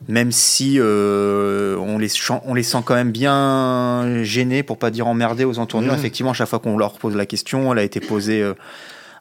[0.06, 4.90] Même si euh, on, les chan- on les sent quand même bien gênés, pour pas
[4.92, 5.92] dire emmerdés aux entournures.
[5.94, 5.98] Mhm.
[5.98, 8.54] Effectivement, à chaque fois qu'on leur pose la question, elle a été posée euh,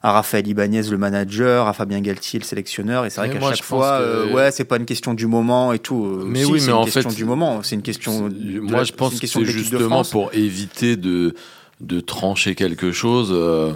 [0.04, 3.04] à Raphaël Ibanez, le manager, à Fabien Galtier, le sélectionneur.
[3.06, 5.72] Et c'est vrai qu'à chaque fois, que- euh, ouais, c'est pas une question du moment
[5.72, 6.22] et tout.
[6.24, 7.60] Mais si, oui, mais une en question fait, du moment.
[7.64, 8.28] C'est une question.
[8.28, 11.34] de Moi, je pense une que c'est justement pour éviter de,
[11.80, 13.72] de trancher quelque chose, euh,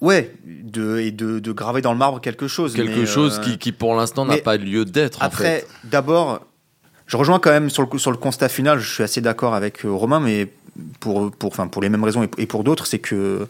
[0.00, 2.74] Ouais, de, et de, de graver dans le marbre quelque chose.
[2.74, 5.20] quelque mais, chose euh, qui, qui pour l'instant n'a pas lieu d'être.
[5.20, 5.68] en Après, fait.
[5.84, 6.40] d'abord,
[7.06, 9.84] je rejoins quand même sur le, sur le constat final, je suis assez d'accord avec
[9.84, 10.50] euh, Romain, mais
[11.00, 13.46] pour, pour, enfin, pour les mêmes raisons et, et pour d'autres, c'est que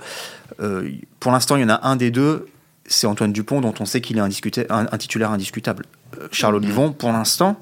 [0.61, 2.49] euh, pour l'instant, il y en a un des deux,
[2.87, 5.85] c'est Antoine Dupont, dont on sait qu'il est indiscuté- un, un titulaire indiscutable.
[6.33, 6.65] Charles Mhm.
[6.65, 7.57] Olivon, pour l'instant,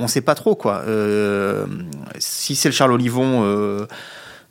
[0.00, 0.82] on sait pas trop quoi.
[2.18, 3.86] Si c'est le Charles Olivon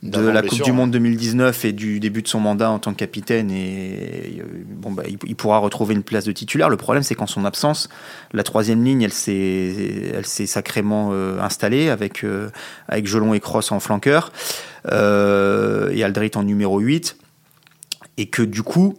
[0.02, 0.74] de la blessure, Coupe du hein.
[0.74, 4.92] Monde 2019 et du début de son mandat en tant que capitaine, et, euh, bon,
[4.92, 6.70] bah, il, pourra retrouver une place de titulaire.
[6.70, 7.90] Le problème, c'est qu'en son absence,
[8.32, 12.50] la troisième ligne, elle s'est, elle s'est sacrément euh, installée avec, euh,
[12.88, 14.32] avec et Cross en flanqueur
[14.90, 17.18] euh, et Aldrit en numéro 8.
[18.16, 18.98] Et que du coup,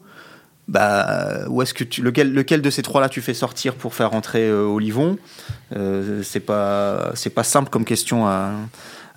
[0.72, 4.10] bah, où est-ce que tu, lequel, lequel de ces trois-là tu fais sortir pour faire
[4.12, 5.18] rentrer euh, Olivon?
[5.76, 8.52] Euh, C'est pas, c'est pas simple comme question à.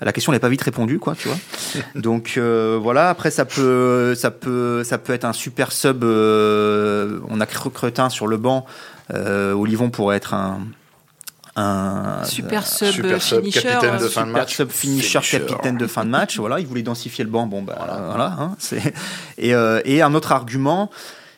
[0.00, 1.36] La question n'est pas vite répondue, quoi, tu vois.
[1.94, 3.08] Donc euh, voilà.
[3.08, 6.02] Après, ça peut, ça peut, ça peut être un super sub.
[6.02, 8.66] euh, on a Cre- Cretin sur le banc.
[9.14, 10.58] Euh, Olivon pourrait être un,
[11.56, 13.62] un Super sub, super sub, finisher.
[13.62, 14.56] capitaine de fin de super match.
[14.56, 15.46] sub finisher, Finisher.
[15.46, 16.38] capitaine de fin de match.
[16.40, 17.46] Voilà, il voulait densifier le banc.
[17.46, 17.76] Bon, bah
[18.08, 18.36] voilà.
[18.38, 18.82] hein, c'est
[19.38, 20.90] et, euh, et un autre argument,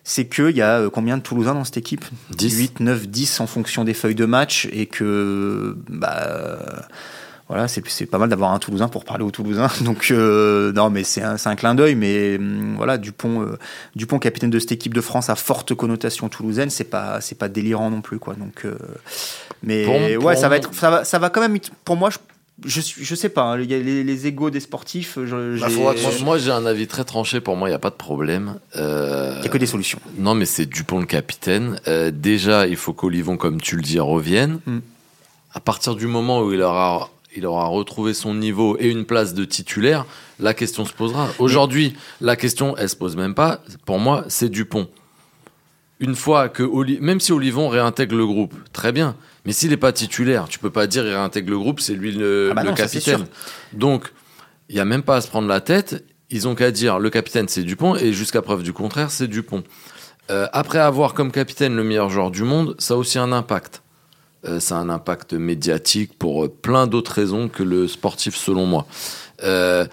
[0.08, 2.04] c'est qu'il y a euh, combien de Toulousains dans cette équipe?
[2.30, 2.58] 10.
[2.58, 6.58] 8, 9, 10 en fonction des feuilles de match et que bah
[7.48, 9.70] voilà, c'est pas mal d'avoir un Toulousain pour parler aux Toulousains.
[9.82, 11.94] Donc euh, non, mais c'est un, clin d'œil.
[11.94, 13.58] Mais hum, voilà, Dupont, euh,
[13.94, 17.48] Dupont, capitaine de cette équipe de France à forte connotation toulousaine, c'est pas c'est pas
[17.48, 18.34] délirant non plus quoi.
[18.34, 18.76] Donc, euh,
[19.62, 21.58] mais ouais, ça va être, ça va, ça va quand même.
[21.84, 22.18] Pour moi, je,
[22.64, 23.42] je, sais pas.
[23.52, 25.18] hein, Il y a les, les égos des sportifs.
[25.24, 27.40] Je, Bah, Moi, moi, j'ai un avis très tranché.
[27.40, 28.58] Pour moi, il n'y a pas de problème.
[28.76, 29.98] Euh, il y a que des solutions.
[30.18, 31.78] Non, mais c'est Dupont le capitaine.
[31.86, 34.60] Euh, déjà, il faut qu'Olivon, comme tu le dis, revienne.
[34.66, 34.78] Mm.
[35.52, 39.34] À partir du moment où il aura, il aura retrouvé son niveau et une place
[39.34, 40.06] de titulaire,
[40.40, 41.28] la question se posera.
[41.38, 43.60] Aujourd'hui, la question, elle se pose même pas.
[43.84, 44.88] Pour moi, c'est Dupont.
[45.98, 49.16] Une fois que, Oli- même si Olivon réintègre le groupe, très bien.
[49.46, 52.12] Mais s'il n'est pas titulaire, tu peux pas dire il réintègre le groupe, c'est lui
[52.12, 53.26] le, Ah bah le non, capitaine.
[53.72, 54.12] Donc,
[54.68, 56.04] il n'y a même pas à se prendre la tête.
[56.30, 59.62] Ils ont qu'à dire le capitaine c'est Dupont et jusqu'à preuve du contraire c'est Dupont.
[60.30, 63.82] Euh, après avoir comme capitaine le meilleur joueur du monde, ça a aussi un impact.
[64.44, 68.66] Euh, ça a un impact médiatique pour euh, plein d'autres raisons que le sportif selon
[68.66, 68.86] moi.
[69.44, 69.86] Euh,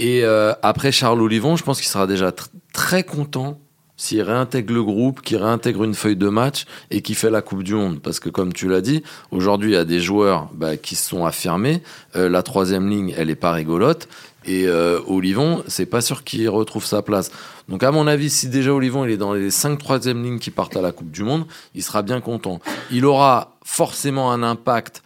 [0.00, 0.22] et
[0.62, 3.58] après Charles Olivon, je pense qu'il sera déjà tr- très content
[3.98, 7.62] s'il réintègre le groupe, qu'il réintègre une feuille de match et qu'il fait la Coupe
[7.62, 8.00] du Monde.
[8.00, 11.10] Parce que comme tu l'as dit, aujourd'hui il y a des joueurs bah, qui se
[11.10, 11.82] sont affirmés.
[12.16, 14.08] Euh, la troisième ligne, elle est pas rigolote.
[14.46, 17.30] Et euh, Olivon, c'est pas sûr qu'il retrouve sa place.
[17.68, 20.50] Donc à mon avis, si déjà Olivon il est dans les cinq troisième lignes qui
[20.50, 22.60] partent à la Coupe du Monde, il sera bien content.
[22.90, 25.02] Il aura forcément un impact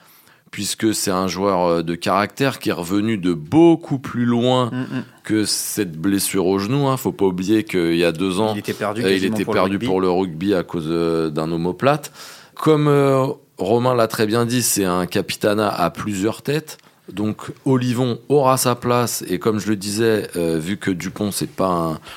[0.53, 4.77] puisque c'est un joueur euh, de caractère qui est revenu de beaucoup plus loin Mm,
[4.99, 5.05] mm.
[5.25, 6.87] que cette blessure au genou.
[6.87, 6.97] Hein.
[6.97, 9.03] Faut pas oublier qu'il y a deux ans, Il était perdu.
[9.03, 9.87] euh, il quasiment était pour le perdu rugby.
[9.87, 12.13] pour le rugby à cause euh, d'un omoplate.
[12.55, 13.27] Comme euh,
[13.59, 16.79] Romain l'a très bien dit, c'est un capitana à plusieurs têtes.
[17.13, 21.51] Donc Olivon aura sa place et comme je le disais, euh, vu que Dupont c'est
[21.51, 21.67] pas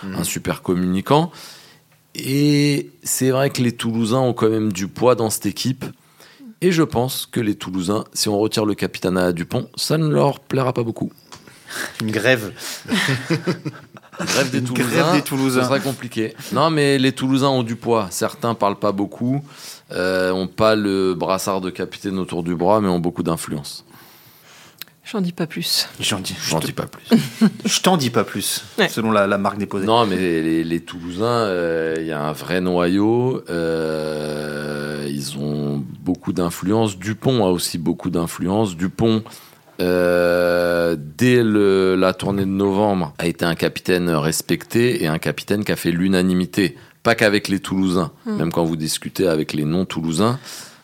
[0.04, 0.16] un, Mhm.
[0.20, 1.32] un super communicant,
[2.14, 5.86] et c'est vrai que les Toulousains ont quand même du poids dans cette équipe.
[6.62, 10.08] Et je pense que les Toulousains, si on retire le capitana à Dupont, ça ne
[10.08, 11.12] leur plaira pas beaucoup.
[12.02, 12.54] Une grève.
[14.20, 15.62] Grève des Une Toulousains, grève des Toulousains.
[15.62, 16.34] ce serait compliqué.
[16.54, 18.08] Non, mais les Toulousains ont du poids.
[18.12, 19.44] Certains parlent pas beaucoup,
[19.92, 23.85] euh, ont pas le brassard de capitaine autour du bras, mais ont beaucoup d'influence.
[25.12, 25.88] J'en dis pas plus.
[26.00, 27.06] J'en dis, J'en dis pas plus.
[27.66, 28.90] je t'en dis pas plus, Ouais.
[28.90, 29.86] selon la, la marque déposée.
[29.86, 33.44] non, mais les, les Toulousains, euh, il y a un vrai noyau.
[33.50, 36.98] euh, ils ont beaucoup d'influence.
[36.98, 38.76] Dupont a aussi beaucoup d'influence.
[38.76, 39.24] Dupont,
[39.82, 45.64] euh, dès le- la tournée de novembre, a été un capitaine respecté et un capitaine
[45.64, 46.76] qui a fait l'unanimité.
[47.04, 48.36] Pas qu'avec les Toulousains, Mm.
[48.38, 50.40] même quand vous discutez avec les non-Toulousains.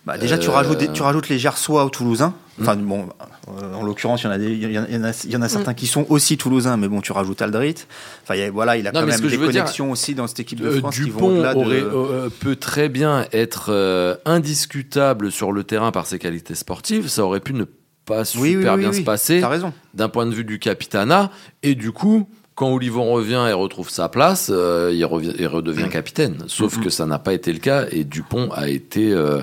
[0.06, 2.34] Bah, déjà, tu, rajoutes tu rajoutes les Gersois aux Toulousains.
[2.60, 4.94] Enfin, bon, euh, en l'occurrence, il y en a, des- il y en a, il
[4.96, 7.12] y en a- il y en a certains qui sont aussi Toulousains, mais bon, tu
[7.12, 7.76] rajoutes Aldrit.
[8.24, 10.28] Enfin, il y a, voilà, il a Non, quand même des dire, connexions aussi dans
[10.28, 11.56] cette équipe de Euh, France qui vont Dupont de...
[11.58, 17.08] aurait, euh, peut très bien être euh, indiscutable sur le terrain par ses qualités sportives.
[17.08, 17.66] Ça aurait pu ne
[18.06, 18.96] pas super Oui, oui, oui, bien oui.
[18.98, 19.74] se passer T'as raison.
[19.94, 21.32] d'un point de vue du capitana.
[21.64, 25.90] Et du coup, quand Olivon revient et retrouve sa place, euh, il, revient, il redevient
[25.90, 26.38] capitaine.
[26.48, 26.84] Sauf Mhm.
[26.84, 29.12] que ça n'a pas été le cas et Dupont a été.
[29.14, 29.42] euh,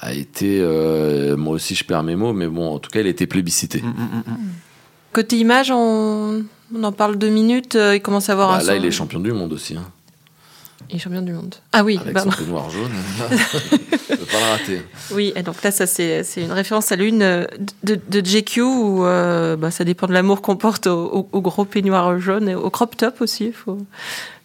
[0.00, 3.06] a été euh, moi aussi je perds mes mots mais bon en tout cas il
[3.06, 4.36] a été plébiscité Mm, mm, mm.
[5.12, 7.74] Côté image, on, on en parle deux minutes.
[7.74, 9.76] euh, il commence à avoir Bah, un là son- il est champion du monde aussi
[9.76, 9.84] hein.
[10.88, 11.54] Il est champion du monde.
[11.72, 12.30] Ah oui, avec pardon.
[12.32, 12.90] son peignoir jaune
[13.30, 14.82] je peux pas le rater
[15.12, 17.44] Oui, et donc là, ça c'est c'est une référence à l'une euh,
[17.84, 21.40] de, de JQ où euh, bah, ça dépend de l'amour qu'on porte au, au- au
[21.42, 23.52] gros peignoir jaune et au crop top aussi.
[23.52, 23.78] Faut...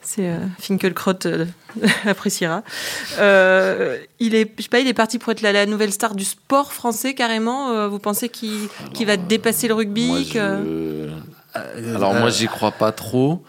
[0.08, 1.46] C'est euh, Finkelkraut euh,
[2.06, 2.62] appréciera.
[3.20, 6.14] Euh, il est, je sais pas, il est parti pour être la, la nouvelle star
[6.16, 7.72] du sport français carrément.
[7.72, 8.70] Euh, vous pensez qu'il
[9.06, 13.42] va dépasser le rugby Moi, que- je- Euh, Alors euh, moi j'y crois pas trop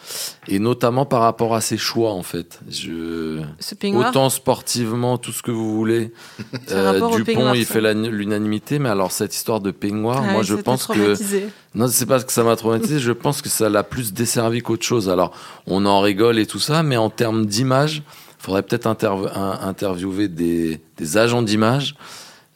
[0.48, 2.60] et notamment par rapport à ses choix en fait.
[2.70, 6.12] Je ce peignoir autant sportivement tout ce que vous voulez.
[6.70, 10.86] Au Dupont il fait l'unanimité mais alors cette histoire de peignoir, Ah moi je pense
[10.86, 11.48] que traumatisé.
[11.74, 14.84] non c'est pas que ça m'a traumatisé, je pense que ça l'a plus desservi qu'autre
[14.86, 15.08] chose.
[15.08, 15.32] Alors
[15.66, 18.02] on en rigole et tout ça mais en termes d'image,
[18.38, 21.96] faudrait peut-être interv- interviewer des, des agents d'image.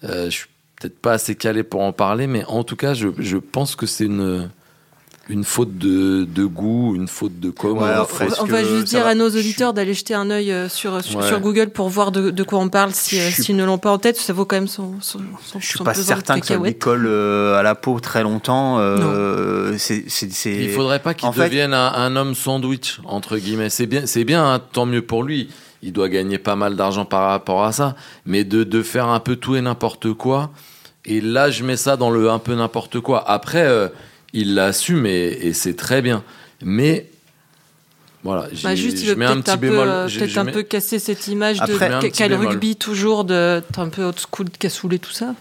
[0.04, 0.46] Euh, je suis
[0.80, 3.86] peut-être pas assez calé pour en parler mais en tout cas je, je pense que
[3.86, 4.48] c'est une
[5.30, 7.78] une faute de, de goût, une faute de com.
[7.78, 10.28] Ouais, faute- Est-ce On va juste ça dire va- à nos auditeurs d'aller jeter un
[10.30, 11.26] œil euh, sur, sur, Ouais.
[11.28, 13.64] sur Google pour voir de, de quoi on parle si, euh, Je suis- s'ils ne
[13.64, 14.16] l'ont pas en tête.
[14.16, 16.60] Ça vaut quand même son, son, son Je suis son pas certain que ça lui
[16.62, 16.78] cacahuètes.
[16.80, 18.78] colle euh, à la peau très longtemps.
[18.80, 23.00] euh, c'est, c'est, c'est- Il faudrait pas qu'il en fait- devienne un, un homme sandwich
[23.04, 23.70] entre guillemets.
[23.70, 25.48] C'est bien, c'est bien, hein, tant mieux pour lui.
[25.82, 27.94] Il doit gagner pas mal d'argent par rapport à ça,
[28.26, 30.50] mais de, de faire un peu tout et n'importe quoi.
[31.06, 33.24] Et là, je mets ça dans le un peu n'importe quoi.
[33.30, 33.88] Après, euh,
[34.32, 36.22] il l'assume et, et c'est très bien.
[36.62, 37.06] Mais
[38.22, 40.30] voilà, Bah, juste, il je veut mets un peut-être petit un, peu, euh, J'ai- peut-être
[40.30, 41.88] je un mets- peu casser cette image Après,
[42.28, 42.46] de bémol.
[42.52, 45.34] rugby toujours de un peu old school de cassoulet tout ça?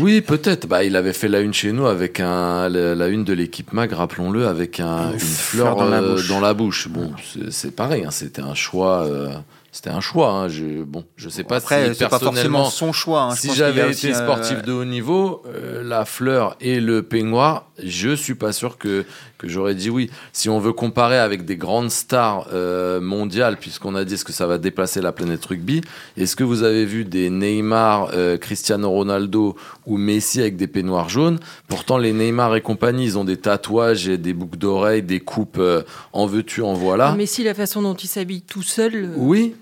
[0.00, 0.66] Oui, peut-être.
[0.66, 3.72] Bah, il avait fait la une chez nous avec un, la, la une de l'équipe
[3.72, 6.28] Mag, rappelons-le, avec un, une, fleur, dans la euh, bouche.
[6.28, 6.88] dans la bouche.
[6.88, 8.04] Bon, c'est- c'est pareil.
[8.04, 9.04] hein, c'était un choix.
[9.06, 9.30] euh,
[9.76, 10.30] c'était un choix.
[10.30, 12.64] Hein, je, bon, je sais pas Après, si c'est pas personnellement.
[12.64, 13.22] forcément son choix.
[13.24, 13.34] hein.
[13.36, 18.14] Si j'avais été euh, sportif de haut niveau, euh, la fleur et le peignoir, je
[18.14, 19.04] suis pas sûr que,
[19.38, 20.10] que j'aurais dit oui.
[20.32, 24.32] Si on veut comparer avec des grandes stars euh, mondiales, puisqu'on a dit est-ce que
[24.32, 25.82] ça va déplacer la planète rugby,
[26.16, 31.08] est-ce que vous avez vu des Neymar, euh, Cristiano Ronaldo ou Messi avec des peignoirs
[31.08, 31.38] jaunes?
[31.68, 35.58] Pourtant, les Neymar et compagnie, ils ont des tatouages et des boucles d'oreilles, des coupes
[35.58, 37.14] euh, en veux-tu, en voilà.
[37.16, 39.10] Mais si la façon dont il s'habille tout seul.
[39.16, 39.54] Oui,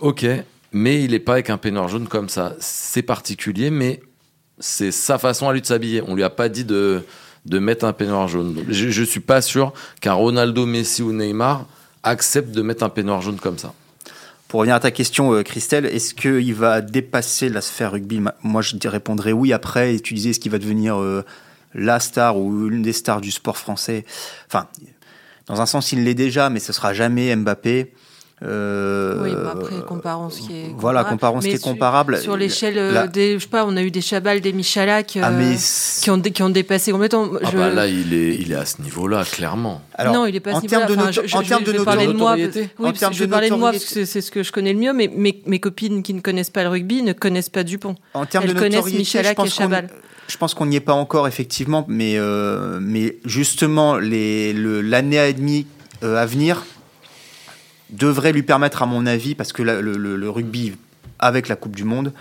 [0.00, 0.26] ok,
[0.72, 2.54] mais il n'est pas avec un peignoir jaune comme ça.
[2.58, 4.00] C'est particulier, mais
[4.58, 6.02] c'est sa façon à lui de s'habiller.
[6.06, 7.02] On lui a pas dit de,
[7.44, 8.64] de mettre un peignoir jaune.
[8.68, 11.66] Je, je suis pas sûr qu'un Ronaldo, Messi ou Neymar
[12.02, 13.74] accepte de mettre un peignoir jaune comme ça.
[14.48, 18.20] Pour revenir à ta question, euh, Christelle, est-ce qu'il va dépasser la sphère rugby?
[18.42, 19.52] Moi, je répondrais oui.
[19.52, 21.24] Après, tu disais, est-ce qu'il va devenir euh,
[21.74, 24.04] la star ou une des stars du sport français
[24.46, 24.68] Enfin,
[25.46, 27.92] dans un sens, il l'est déjà, mais ce sera jamais Mbappé.
[28.42, 30.74] Euh, Oui, bah après, comparons ce qui est.
[30.76, 31.10] Voilà, comparable.
[31.20, 32.18] comparons ce Mais qui est comparable.
[32.18, 33.34] Sur l'échelle euh, La- des.
[33.34, 35.18] Je sais pas, on a eu des Chabal, des Michalak.
[35.22, 35.56] Ah, euh, mais
[36.02, 37.28] qui ont, qui ont dépassé complètement.
[37.42, 39.80] Ah je- bah là, il est, il est à ce niveau-là, clairement.
[39.94, 41.10] Alors, non, il est pas à en ce termes de, niveau-là.
[41.10, 42.36] Enfin, je- je- en je- termes je de vais parler de moi.
[42.36, 42.60] notoriété.
[42.60, 43.84] Oui, En parce que termes je vais de parler de moi notoriété.
[43.84, 46.20] parce que c'est ce que je connais le mieux, mais mes, mes copines qui ne
[46.20, 47.94] connaissent pas le rugby ne connaissent pas Dupont.
[48.14, 49.88] En termes Elles de connaissent notoriété, Michalak je pense et qu'on- Chabal.
[50.26, 55.32] Je pense qu'on n'y est pas encore effectivement, mais euh, mais justement le- l'année et
[55.34, 55.66] demie
[56.02, 56.64] à venir
[57.90, 60.72] devrait lui permettre, à mon avis, parce que la- le, le- le rugby
[61.18, 62.12] avec la Coupe du Monde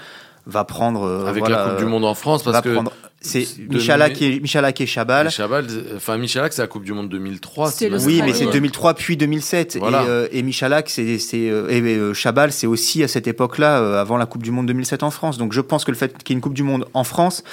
[0.45, 2.91] va prendre euh, Avec voilà, la Coupe du Monde en France, va parce que prendre-
[3.21, 5.31] c'est Michalak et Michalak et Chabal.
[5.31, 7.71] Chabal, enfin Michalak, c'est la Coupe du Monde 2003.
[7.71, 8.53] C'était si ma le Oui, mais est c'est bonne.
[8.53, 10.03] 2003 puis 2007 Voilà.
[10.03, 13.79] et, euh, et Michalak c'est c'est euh, et euh, Chabal c'est aussi à cette époque-là
[13.79, 15.37] euh, avant la Coupe du Monde 2007 en France.
[15.37, 17.45] Donc je pense que le fait qu'il y ait une Coupe du Monde en France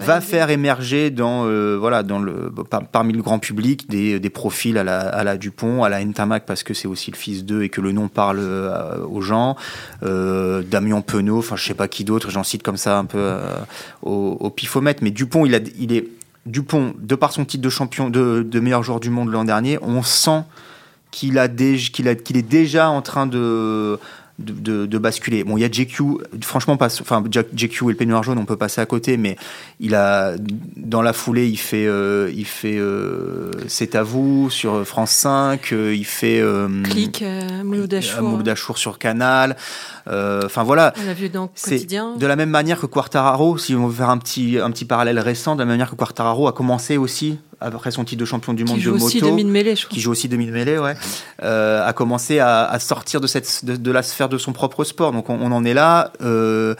[0.00, 4.30] Va faire émerger dans euh, voilà dans le par- parmi le grand public des, des
[4.30, 7.44] profils à la, à la Dupont, à la Ntamak parce que c'est aussi le fils
[7.44, 9.56] d'eux et que le nom parle euh, aux gens.
[10.02, 13.38] Euh, Damien Penaud, enfin je sais pas qui d'autre, j'en cite comme ça un peu
[14.02, 15.02] au, au pifomètre.
[15.02, 16.08] Mais Dupont, il a il est
[16.46, 19.78] Dupont de par son titre de champion de, de meilleur joueur du monde l'an dernier,
[19.82, 20.42] on sent
[21.10, 23.98] qu'il a déjà qu'il a qu'il est déjà en train de
[24.38, 25.44] de, de- de basculer.
[25.44, 26.02] Bon, il y a JQ,
[26.42, 27.22] franchement, pas, enfin,
[27.54, 29.36] JQ et le peignoir jaune, on peut passer à côté, mais
[29.80, 30.34] il a,
[30.76, 35.72] dans la foulée, il fait, euh, il fait, euh, c'est à vous sur France 5,
[35.72, 37.24] euh, il fait, euh, Clic,
[37.64, 39.56] Mouloud sur Canal,
[40.06, 40.92] enfin voilà.
[41.02, 42.14] On l'a vu dans Quotidien.
[42.16, 45.18] de la même manière que Quartararo, si on veut faire un petit, un petit parallèle
[45.18, 48.52] récent, de la même manière que Quartararo a commencé aussi, après son titre de champion
[48.54, 49.94] du monde Qui de joue aussi moto, demi de mêlée, je crois.
[49.94, 50.94] qui joue aussi demi de mêlée, ouais,
[51.42, 54.84] euh, a commencé à, à sortir de, cette, de, de la sphère de son propre
[54.84, 55.12] sport.
[55.12, 56.12] Donc on, on en est là.
[56.22, 56.74] Euh,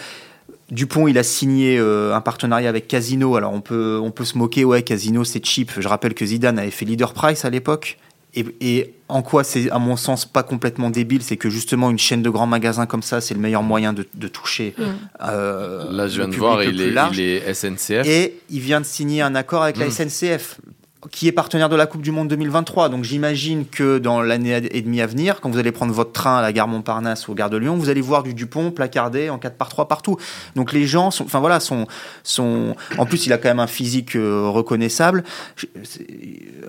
[0.71, 3.37] Dupont, il a signé euh, un partenariat avec Casino.
[3.37, 5.73] Alors on peut, on peut se moquer, ouais, Casino c'est cheap.
[5.79, 7.99] Je rappelle que Zidane avait fait Leader Price à l'époque.
[8.37, 11.99] Et, et en quoi c'est, à mon sens, pas complètement débile, c'est que justement une
[11.99, 14.75] chaîne de grands magasins comme ça, c'est le meilleur moyen de, de toucher.
[14.77, 14.83] Mm.
[15.23, 17.17] euh, Là, je le viens de public voir, le il plus est, large.
[17.19, 18.07] il est SNCF.
[18.07, 19.91] Et il vient de signer un accord avec la Mm.
[19.91, 20.61] SNCF,
[21.11, 22.89] qui est partenaire de la Coupe du Monde 2023.
[22.89, 26.39] Donc j'imagine que dans l'année et demie à venir, quand vous allez prendre votre train
[26.39, 29.39] à la gare Montparnasse ou gare de Lyon, vous allez voir du Dupont placardé en
[29.39, 30.17] 4 par 3 partout.
[30.57, 31.87] Donc les gens sont, enfin voilà, sont,
[32.23, 32.75] sont.
[32.99, 35.25] En plus, il a quand même un physique euh, reconnaissable.
[35.57, 35.67] Je-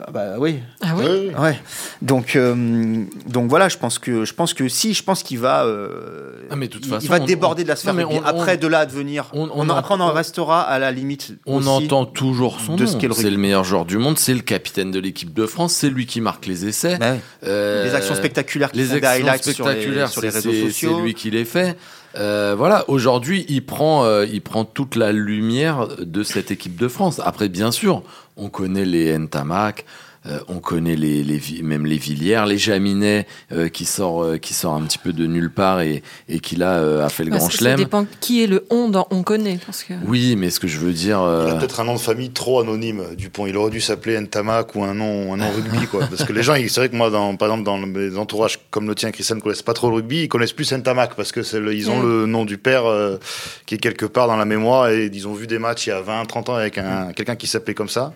[0.05, 1.59] ah bah oui, Ah oui Ouais.
[2.01, 5.65] Donc euh, donc voilà, je pense que je pense que si, je pense qu'il va.
[5.65, 7.93] euh, Ah, mais de toute il, façon, il va on- déborder de la sphère.
[7.93, 10.11] Mais on- après, on- de là à devenir, on- on, on en- après on en
[10.11, 11.33] restera à la limite.
[11.45, 11.67] On aussi.
[11.69, 12.89] entend toujours son de nom.
[12.91, 15.45] ce qu'est le C'est le meilleur joueur du monde, c'est le capitaine de l'équipe de
[15.45, 16.97] France, c'est lui qui marque les essais.
[16.97, 17.15] Bah.
[17.45, 20.95] Euh, les actions spectaculaires qui les actions highlights sur les, spectaculaires, sur les réseaux sociaux.
[20.97, 21.77] C'est lui qui les fait.
[22.17, 26.89] Euh, voilà, aujourd'hui, il prend, euh, il prend toute la lumière de cette équipe de
[26.89, 27.21] France.
[27.23, 28.03] Après, bien sûr,
[28.35, 29.85] on connaît les Ntamak,
[30.27, 31.23] euh, on connaît les,
[31.63, 35.25] même les Villiers, les Jaminet, euh, qui sort, euh, qui sort un petit peu de
[35.25, 37.77] nulle part et, et qui là euh, a fait le Bah, grand ça, ça chelem.
[37.77, 39.59] dépend qui est le on dans on connaît.
[39.65, 39.93] Parce que...
[40.05, 42.59] Oui, mais ce que je veux dire, Il a peut-être un nom de famille trop
[42.61, 43.45] anonyme, Dupont.
[43.47, 46.01] Il aurait dû s'appeler Ntamak ou un nom, un nom rugby, quoi.
[46.07, 48.87] Parce que les gens, c'est vrai que moi, dans, par exemple, dans mes entourages comme
[48.87, 50.23] le tien, Christian, ne connaissent pas trop le rugby.
[50.23, 53.17] Ils connaissent plus Ntamak parce que c'est le- ils ont le nom du père euh,
[53.65, 55.93] qui est quelque part dans la mémoire et ils ont vu des matchs il y
[55.93, 58.13] a 20, 30 ans avec un, quelqu'un qui s'appelait comme ça.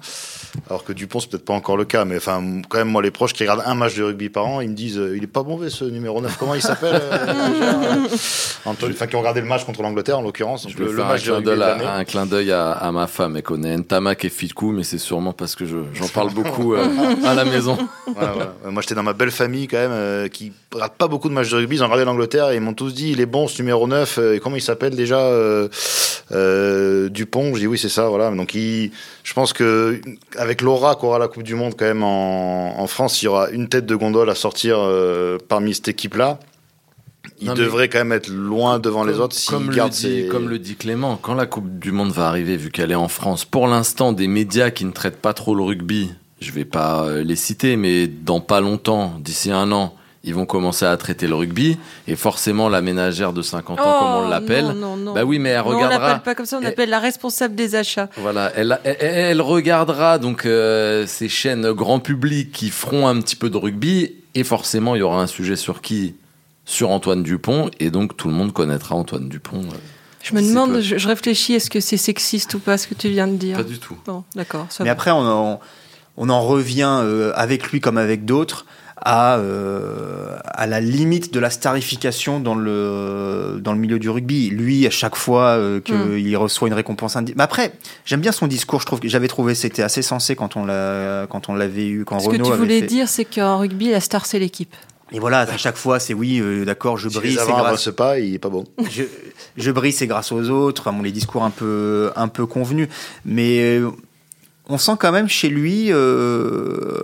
[0.70, 2.01] Alors que Dupont, c'est peut-être pas encore le cas.
[2.02, 4.46] Cas, mais enfin, quand même, moi, les proches qui regardent un match de rugby par
[4.46, 6.38] an, ils me disent, euh, il est pas mauvais ce numéro 9.
[6.38, 8.08] Comment il s'appelle euh, euh
[8.66, 10.64] Antoine- Enfin, qui ont regardé le match contre l'Angleterre, en l'occurrence.
[10.64, 12.26] Donc, Je le, vais le faire un match de clin rugby de à, un clin
[12.26, 13.36] d'œil à, à ma femme.
[13.38, 16.86] Elle connaît Ntamak et Fitkou, mais c'est sûrement parce que je- j'en parle beaucoup euh,
[17.26, 17.78] à la maison.
[18.16, 18.54] Voilà, voilà.
[18.70, 21.50] Moi, j'étais dans ma belle famille quand même, euh, qui rate pas beaucoup de matchs
[21.50, 21.76] de rugby.
[21.78, 24.18] Ils ont regardé l'Angleterre et ils m'ont tous dit, il est bon ce numéro 9.
[24.18, 25.68] euh, et comment il s'appelle déjà euh,
[26.32, 27.54] euh, Dupont?
[27.56, 28.08] Je dis oui, c'est ça.
[28.10, 28.32] Voilà.
[28.32, 28.92] Donc, il,
[29.24, 30.02] je pense que
[30.38, 33.50] avec l'aura qu'aura la Coupe du Monde quand même en, en France, il y aura
[33.50, 36.40] une tête de gondole à sortir euh, parmi cette équipe-là.
[37.40, 40.28] Il Non, devrait quand même être loin devant les autres comme, le dit, ses...
[40.28, 43.08] comme le dit Clément, quand la Coupe du Monde va arriver, vu qu'elle est en
[43.08, 47.04] France, pour l'instant, des médias qui ne traitent pas trop le rugby, je vais pas
[47.06, 51.28] euh, les citer, mais dans pas longtemps, d'ici un an, ils vont commencer à traiter
[51.28, 54.98] le rugby, et forcément, la ménagère de 50 ans, comme on l'appelle, Oh, Non, non,
[54.98, 55.14] non.
[55.14, 56.08] bah oui, mais elle Non, on regardera.
[56.10, 58.08] l'appelle pas comme ça, on Et- appelle la responsable des achats.
[58.18, 63.36] Voilà, elle, elle, elle regardera donc euh, ces chaînes grand public qui feront un petit
[63.36, 66.16] peu de rugby et forcément il y aura un sujet sur qui?
[66.66, 69.62] Sur Antoine Dupont et donc tout le monde connaîtra Antoine Dupont.
[69.62, 69.76] euh,
[70.22, 70.82] Je me demande, peu.
[70.82, 73.58] je, je réfléchis, est-ce que c'est sexiste ou pas ce que tu viens de dire?
[73.58, 73.98] Pas du tout.
[74.06, 74.68] Bon, d'accord.
[74.80, 74.92] Mais va.
[74.92, 75.60] après, on en,
[76.18, 78.68] on en revient euh, avec lui comme avec d'autres
[79.04, 84.50] à, euh, à la limite de la starification dans le, dans le milieu du rugby.
[84.50, 85.82] Lui, à chaque fois Hmm.
[85.82, 87.74] qu'il reçoit une récompense, indi- mais après,
[88.06, 88.80] j'aime bien son discours.
[88.82, 92.06] Je trouve que j'avais trouvé c'était assez sensé quand on l'a quand on l'avait eu,
[92.06, 94.76] quand Ce que tu avait voulais fait- dire, c'est qu'en rugby, la star, c'est l'équipe.
[95.14, 97.58] Et voilà, à chaque fois, c'est oui, euh, d'accord, je Si brille, les c'est avants
[97.60, 98.64] grâce pas, il est pas bon.
[98.90, 99.04] je,
[99.58, 100.84] je brille, c'est grâce aux autres.
[100.88, 102.88] Enfin, bon, les discours un peu, un peu convenus.
[103.26, 103.90] Mais euh,
[104.70, 106.98] on sent quand même chez lui euh,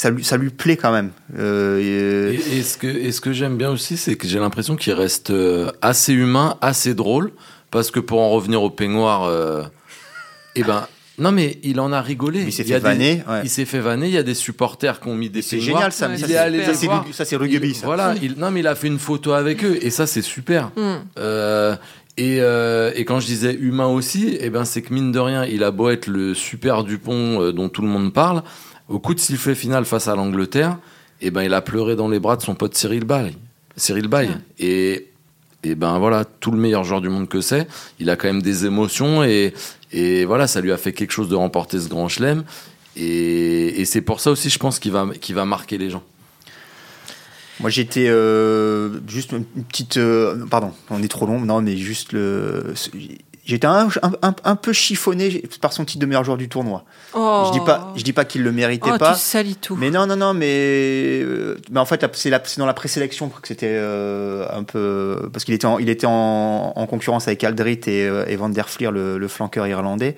[0.00, 1.10] ça lui, ça lui plaît quand même.
[1.38, 4.38] Euh, Et, et- et ce que, et ce que j'aime bien aussi, c'est que j'ai
[4.38, 7.32] l'impression qu'il reste euh, assez humain, assez drôle,
[7.70, 9.62] parce que pour en revenir au peignoir, euh,
[10.56, 10.86] eh ben,
[11.18, 12.44] non mais il en a rigolé.
[12.44, 13.16] il s'est fait vanner.
[13.16, 13.40] des- ouais.
[13.44, 14.06] Il s'est fait vanner.
[14.08, 15.76] Il y a des supporters qui ont mis des C'est peignoirs.
[15.80, 16.06] génial ça.
[16.06, 17.58] Ouais, mais ça, il est c'est- allé ça, les c'est ça, c'est rugby.
[17.68, 17.84] Il- ça.
[17.86, 20.70] Voilà, il, non mais il a fait une photo avec eux et ça c'est super.
[21.18, 21.76] Euh,
[22.16, 25.44] et, euh, et quand je disais humain aussi, eh ben c'est que mine de rien,
[25.44, 28.42] il a beau être le super Dupont euh, dont tout le monde parle,
[28.90, 30.76] au coup de sifflet final face à l'Angleterre,
[31.22, 33.32] eh ben il a pleuré dans les bras de son pote Cyril Bay.
[33.76, 34.26] Cyril Bay.
[34.26, 34.42] Tiens.
[34.58, 35.06] Et
[35.62, 37.68] et ben voilà, tout le meilleur joueur du monde que c'est,
[37.98, 39.54] il a quand même des émotions et
[39.92, 42.44] et voilà, ça lui a fait quelque chose de remporter ce grand chelem.
[42.96, 46.02] Et, et c'est pour ça aussi, je pense, qu'il va, qu'il va marquer les gens.
[47.60, 49.96] Moi, j'étais euh, juste une petite.
[49.98, 51.40] euh, pardon, on est trop long.
[51.40, 52.74] Non, mais juste le.
[53.50, 56.84] J'étais un, un, un- un peu chiffonné par son titre de meilleur joueur du tournoi.
[57.14, 57.44] Oh.
[57.48, 59.14] Je dis pas, je dis pas qu'il le méritait Oh, pas.
[59.14, 59.74] tu salis tout.
[59.76, 63.66] Mais non, non, non, mais, euh, mais en fait, c'est dans la présélection que c'était
[63.68, 65.28] euh, un peu.
[65.32, 68.48] Parce qu'il était, en, il était en, en concurrence avec Aldrit et, euh, et Van
[68.48, 70.14] der Fleer, le, le flanqueur irlandais.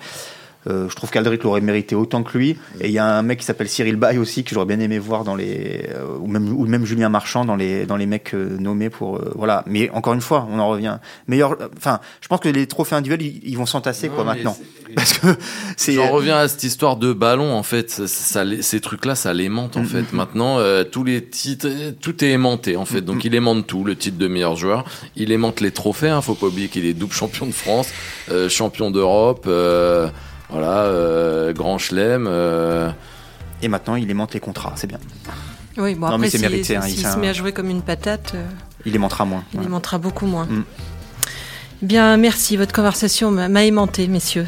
[0.67, 2.57] Euh, je trouve qu'Aldrit l'aurait mérité autant que lui.
[2.79, 4.97] Et il y a un mec qui s'appelle Cyril Bay aussi, que j'aurais bien aimé
[4.99, 5.89] voir dans les.
[5.93, 9.17] euh, ou, même, ou même Julien Marchand dans les, dans les mecs euh, nommés pour.
[9.17, 9.63] euh, voilà.
[9.67, 10.97] Mais encore une fois, on en revient.
[11.27, 11.57] Meilleur.
[11.77, 14.55] Enfin, je pense que les trophées individuels, ils, ils vont s'entasser, quoi, maintenant.
[14.95, 15.27] Parce que
[15.75, 15.93] c'est.
[15.93, 17.89] J'en reviens à cette histoire de ballon, en fait.
[17.89, 20.01] Ça, ça- ces trucs-là, ça l'aimante, en Mm, fait.
[20.13, 21.67] mm, Maintenant, euh, tous les titres,
[21.99, 23.01] tout est aimanté, en fait.
[23.01, 24.85] Mm, Donc, il aimante tout, le titre de meilleur joueur.
[25.15, 26.21] Il aimante les trophées, hein.
[26.21, 27.89] Faut pas oublier qu'il est double champion de France,
[28.31, 30.07] euh, champion d'Europe, euh,
[30.53, 32.27] voilà, euh, grand chelem.
[32.29, 32.89] euh,
[33.61, 34.99] Et maintenant, il aimante les contrats, c'est bien.
[35.77, 37.51] Oui, bon, Non, après, mais c'est s'il mérité, hein, il- se un- met à jouer
[37.53, 38.45] comme une patate, euh,
[38.85, 39.43] Il aimantera moins.
[39.51, 39.67] il Voilà.
[39.69, 40.45] aimantera beaucoup moins.
[40.45, 40.63] Mm.
[41.81, 42.55] Bien, merci.
[42.57, 44.45] Votre conversation m'a m'a aimanté, messieurs.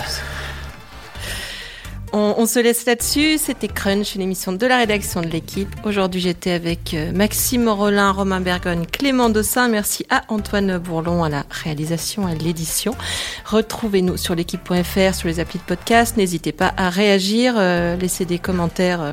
[2.17, 3.37] On, se laisse là-dessus.
[3.37, 5.67] C'était Crunch, une émission de la rédaction de l'équipe.
[5.83, 9.67] Aujourd'hui, j'étais avec euh, Maxime Rollin, Romain Bergogne, Clément Dossin.
[9.67, 12.95] Merci à Antoine Bourlon à la réalisation, à l'édition.
[13.43, 16.15] Retrouvez-nous sur l'équipe.fr, sur les applis de podcast.
[16.15, 19.01] N'hésitez pas à réagir, euh, laissez des commentaires.
[19.01, 19.11] euh,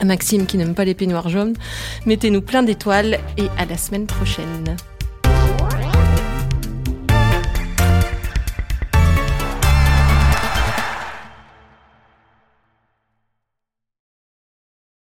[0.00, 1.54] à Maxime qui n'aime pas les peignoirs jaunes.
[2.06, 4.76] Mettez-nous plein d'étoiles et à la semaine prochaine.